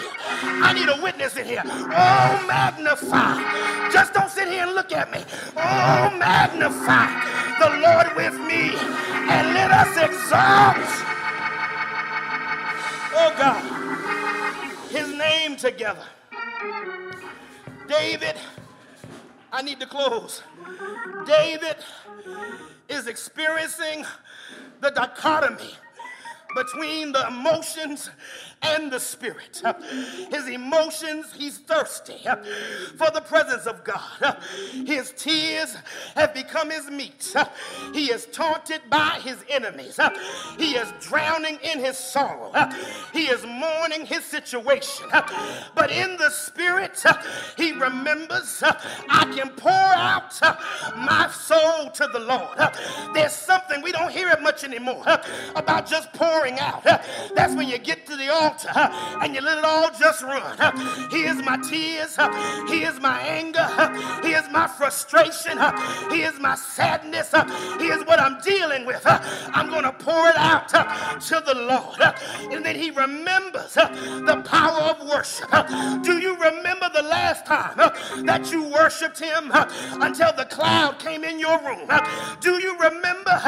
I 0.66 0.72
need 0.74 0.88
a 0.88 1.00
witness 1.00 1.36
in 1.36 1.46
here. 1.46 1.62
Oh, 1.64 2.44
magnify. 2.48 3.38
Just 3.92 4.12
don't 4.12 4.30
sit 4.30 4.48
here 4.48 4.64
and 4.66 4.74
look 4.74 4.90
at 4.90 5.12
me. 5.12 5.22
Oh, 5.56 6.10
magnify 6.18 7.06
the 7.62 7.70
Lord 7.86 8.08
with 8.18 8.34
me. 8.50 8.74
And 9.30 9.54
let 9.54 9.70
us 9.70 9.94
exalt. 9.94 10.90
Oh, 13.14 13.30
God. 13.38 13.62
His 14.90 15.08
name 15.16 15.56
together. 15.56 16.04
David, 17.88 18.36
I 19.52 19.62
need 19.62 19.80
to 19.80 19.86
close. 19.86 20.42
David 21.26 21.76
is 22.88 23.06
experiencing 23.06 24.04
the 24.80 24.90
dichotomy 24.90 25.70
between 26.54 27.12
the 27.12 27.26
emotions 27.26 28.10
and 28.64 28.90
the 28.90 28.98
spirit. 29.00 29.62
His 30.30 30.48
emotions, 30.48 31.32
he's 31.36 31.58
thirsty 31.58 32.18
for 32.96 33.10
the 33.12 33.20
presence 33.20 33.66
of 33.66 33.84
God. 33.84 34.38
His 34.86 35.12
tears 35.16 35.76
have 36.14 36.34
become 36.34 36.70
his 36.70 36.90
meat. 36.90 37.34
He 37.92 38.06
is 38.06 38.26
taunted 38.26 38.80
by 38.90 39.20
his 39.22 39.36
enemies. 39.48 39.98
He 40.58 40.74
is 40.76 40.92
drowning 41.00 41.58
in 41.62 41.78
his 41.80 41.98
sorrow. 41.98 42.52
He 43.12 43.26
is 43.26 43.44
mourning 43.46 44.06
his 44.06 44.24
situation. 44.24 45.06
But 45.74 45.90
in 45.90 46.16
the 46.16 46.30
spirit, 46.30 47.02
he 47.56 47.72
remembers 47.72 48.62
I 48.62 49.30
can 49.34 49.50
pour 49.50 49.72
out 49.72 50.40
my 50.96 51.28
soul 51.30 51.90
to 51.90 52.08
the 52.12 52.20
Lord. 52.20 52.58
There's 53.14 53.32
something 53.32 53.82
we 53.82 53.92
don't 53.92 54.10
hear 54.10 54.28
it 54.28 54.42
much 54.42 54.64
anymore 54.64 55.04
about 55.54 55.86
just 55.86 56.12
pouring 56.12 56.58
out. 56.58 56.84
That's 56.84 57.54
when 57.54 57.68
you 57.68 57.78
get 57.78 58.06
to 58.06 58.16
the 58.16 58.32
altar 58.32 58.53
and 59.20 59.34
you 59.34 59.40
let 59.40 59.58
it 59.58 59.64
all 59.64 59.90
just 59.98 60.22
run. 60.22 60.56
Here's 61.10 61.42
my 61.42 61.56
tears. 61.58 62.16
Here's 62.68 63.00
my 63.00 63.20
anger. 63.20 63.66
Here's 64.22 64.50
my 64.50 64.66
frustration. 64.66 65.58
Here's 66.10 66.38
my 66.40 66.54
sadness. 66.54 67.32
Here's 67.78 68.04
what 68.06 68.20
I'm 68.20 68.40
dealing 68.40 68.86
with. 68.86 69.02
I'm 69.06 69.68
going 69.70 69.84
to 69.84 69.92
pour 69.92 70.28
it 70.28 70.36
out 70.36 70.68
to 70.68 71.42
the 71.44 71.54
Lord. 71.54 72.00
And 72.52 72.64
then 72.64 72.76
he 72.76 72.90
remembers 72.90 73.74
the 73.74 74.42
power 74.44 74.82
of 74.82 75.08
worship. 75.08 75.50
Do 76.02 76.18
you 76.18 76.34
remember 76.36 76.90
the 76.94 77.02
last 77.02 77.46
time 77.46 77.76
that 78.24 78.50
you 78.50 78.64
worshiped 78.64 79.18
him 79.18 79.50
until 79.52 80.32
the 80.32 80.46
cloud 80.46 80.98
came 80.98 81.24
in 81.24 81.38
your 81.38 81.58
room? 81.60 81.90
Do 82.40 82.60
you 82.60 82.76
remember 82.78 83.40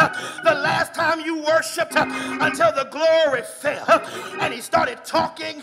the 0.44 0.54
last 0.54 0.94
time 0.94 1.20
you 1.20 1.42
worshiped 1.42 1.94
until 1.96 2.72
the 2.72 2.88
glory 2.90 3.42
fell 3.42 4.02
and 4.40 4.52
he 4.52 4.60
started 4.60 4.85
started 4.86 5.04
talking 5.04 5.62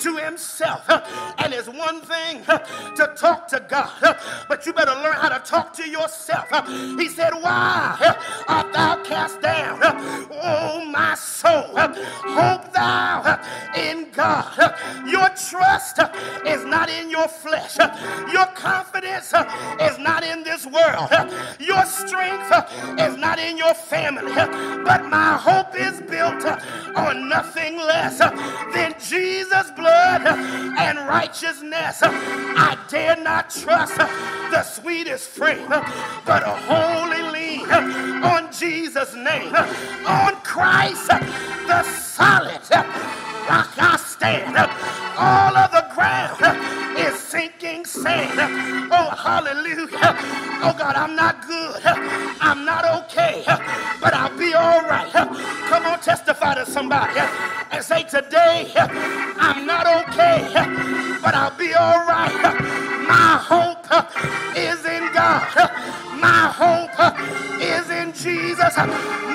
to 0.00 0.16
himself. 0.16 0.88
And 1.38 1.52
it's 1.52 1.68
one 1.68 2.00
thing 2.00 2.42
to 2.44 3.12
talk 3.16 3.46
to 3.48 3.64
God, 3.68 4.18
but 4.48 4.64
you 4.64 4.72
better 4.72 4.94
learn 5.02 5.14
how 5.14 5.28
to 5.28 5.38
talk 5.40 5.72
to 5.74 5.88
yourself. 5.88 6.48
He 6.98 7.08
said, 7.08 7.32
Why 7.34 8.16
art 8.48 8.72
thou 8.72 9.02
cast 9.02 9.40
down? 9.42 9.80
Oh, 9.82 10.84
my 10.90 11.14
soul, 11.14 11.76
hope 11.76 12.72
thou 12.72 13.40
in 13.76 14.10
God. 14.12 14.74
Your 15.06 15.28
trust 15.30 15.98
is 16.46 16.64
not 16.64 16.88
in 16.88 17.10
your 17.10 17.28
flesh, 17.28 17.76
your 18.32 18.46
confidence 18.54 19.34
is 19.80 19.98
not 19.98 20.24
in 20.24 20.42
this 20.44 20.66
world, 20.66 21.10
your 21.60 21.84
strength 21.84 22.50
is 22.98 23.16
not 23.16 23.38
in 23.38 23.58
your 23.58 23.74
family, 23.74 24.32
but 24.32 25.04
my 25.10 25.36
hope 25.36 25.76
is 25.76 26.00
built 26.00 26.44
on 26.96 27.28
nothing 27.28 27.76
less 27.76 28.20
than 28.72 28.94
Jesus' 29.00 29.70
blood 29.72 30.26
and 30.26 30.98
righteousness. 31.08 31.98
I 32.02 32.78
dare 32.88 33.16
not 33.16 33.50
trust 33.50 33.96
the 33.96 34.62
sweetest 34.62 35.28
frame, 35.28 35.68
but 35.68 36.42
wholly 36.42 37.22
lean 37.30 37.70
on 38.22 38.52
Jesus' 38.52 39.14
name, 39.14 39.54
on 40.06 40.34
Christ, 40.42 41.08
the 41.08 41.82
solid 41.82 42.60
rock 43.48 43.72
I 43.78 43.96
stand. 43.96 44.56
All 45.18 45.56
of 45.56 45.70
the 45.70 45.86
ground 45.94 46.81
sinking 47.32 47.86
sand. 47.86 48.38
Oh, 48.92 49.10
hallelujah. 49.16 50.14
Oh, 50.64 50.74
God, 50.78 50.96
I'm 50.96 51.16
not 51.16 51.46
good. 51.46 51.80
I'm 52.40 52.66
not 52.66 52.84
okay, 53.04 53.42
but 54.02 54.12
I'll 54.14 54.36
be 54.38 54.52
all 54.54 54.82
right. 54.82 55.10
Come 55.12 55.86
on, 55.86 56.00
testify 56.00 56.56
to 56.56 56.66
somebody 56.66 57.20
and 57.72 57.82
say, 57.82 58.04
Today, 58.04 58.70
I'm 58.76 59.66
not 59.66 59.86
okay, 60.02 60.52
but 61.22 61.34
I'll 61.34 61.56
be 61.56 61.72
all 61.74 62.06
right. 62.06 62.91
My 63.12 63.36
hope 63.52 63.84
is 64.56 64.80
in 64.86 65.04
God. 65.12 65.44
My 66.18 66.48
hope 66.62 66.96
is 67.60 67.90
in 67.90 68.14
Jesus. 68.14 68.74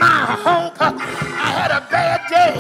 My 0.02 0.26
hope. 0.46 0.82
I 0.82 1.50
had 1.60 1.72
a 1.72 1.82
bad 1.92 2.22
day. 2.28 2.56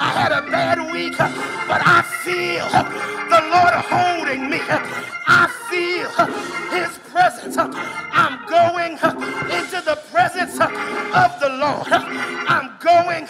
I 0.00 0.10
had 0.20 0.32
a 0.32 0.42
bad 0.50 0.78
week, 0.92 1.18
but 1.18 1.82
I 1.84 2.00
feel 2.24 2.66
the 3.34 3.42
Lord 3.52 3.74
holding 3.92 4.48
me. 4.48 4.60
I 5.28 5.44
feel 5.68 6.08
his 6.72 6.98
presence. 7.12 7.58
I'm 7.58 8.36
going 8.48 8.92
into 9.58 9.82
the 9.84 9.98
presence 10.12 10.54
of 10.60 11.30
the 11.44 11.50
Lord. 11.60 11.88
I'm 11.92 12.63
going, 12.84 13.26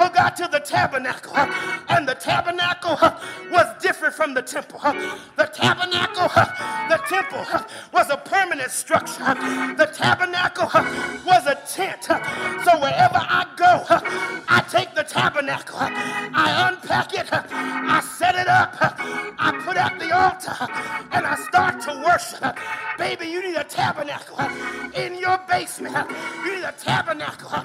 oh 0.00 0.10
God, 0.12 0.30
to 0.30 0.48
the 0.50 0.60
tabernacle. 0.60 1.36
And 1.88 2.06
the 2.08 2.14
tabernacle 2.14 2.98
was 3.50 3.66
different 3.80 4.14
from 4.14 4.34
the 4.34 4.42
temple. 4.42 4.80
The 5.36 5.46
tabernacle 5.54 6.28
The 6.88 6.96
temple 7.08 7.44
was 7.92 8.08
a 8.08 8.16
permanent 8.16 8.70
structure. 8.70 9.34
The 9.76 9.90
tabernacle 9.92 10.70
was 11.26 11.46
a 11.46 11.56
tent. 11.66 12.04
So 12.04 12.78
wherever 12.80 13.20
I 13.20 13.46
go, 13.56 13.84
I 14.48 14.64
take 14.70 14.94
the 14.94 15.02
tabernacle, 15.02 15.78
I 15.80 16.68
unpack 16.70 17.12
it, 17.12 17.28
I 17.30 18.00
set 18.00 18.34
it 18.36 18.48
up, 18.48 18.74
I 18.80 19.57
out 19.78 19.98
the 19.98 20.10
altar, 20.12 20.56
and 21.12 21.24
I 21.26 21.36
start 21.36 21.80
to 21.82 22.02
worship. 22.04 22.58
Baby, 22.98 23.26
you 23.26 23.40
need 23.42 23.56
a 23.56 23.64
tabernacle 23.64 24.38
in 24.94 25.18
your 25.18 25.38
basement. 25.48 25.94
You 26.44 26.56
need 26.56 26.64
a 26.64 26.72
tabernacle 26.72 27.62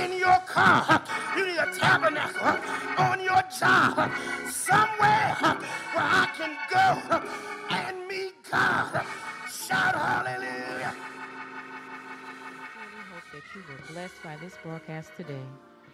in 0.00 0.18
your 0.18 0.38
car. 0.46 1.02
You 1.36 1.46
need 1.46 1.58
a 1.58 1.72
tabernacle 1.74 2.56
on 2.98 3.20
your 3.22 3.42
job. 3.58 4.10
Somewhere 4.48 5.34
where 5.94 6.08
I 6.22 6.28
can 6.36 6.56
go 6.70 6.86
and 7.70 8.06
meet 8.08 8.34
God. 8.50 9.04
Shout 9.50 9.94
hallelujah. 9.94 10.94
We 12.94 13.02
hope 13.12 13.24
that 13.32 13.42
you 13.54 13.62
were 13.68 13.92
blessed 13.92 14.22
by 14.22 14.36
this 14.36 14.56
broadcast 14.62 15.10
today. 15.16 15.46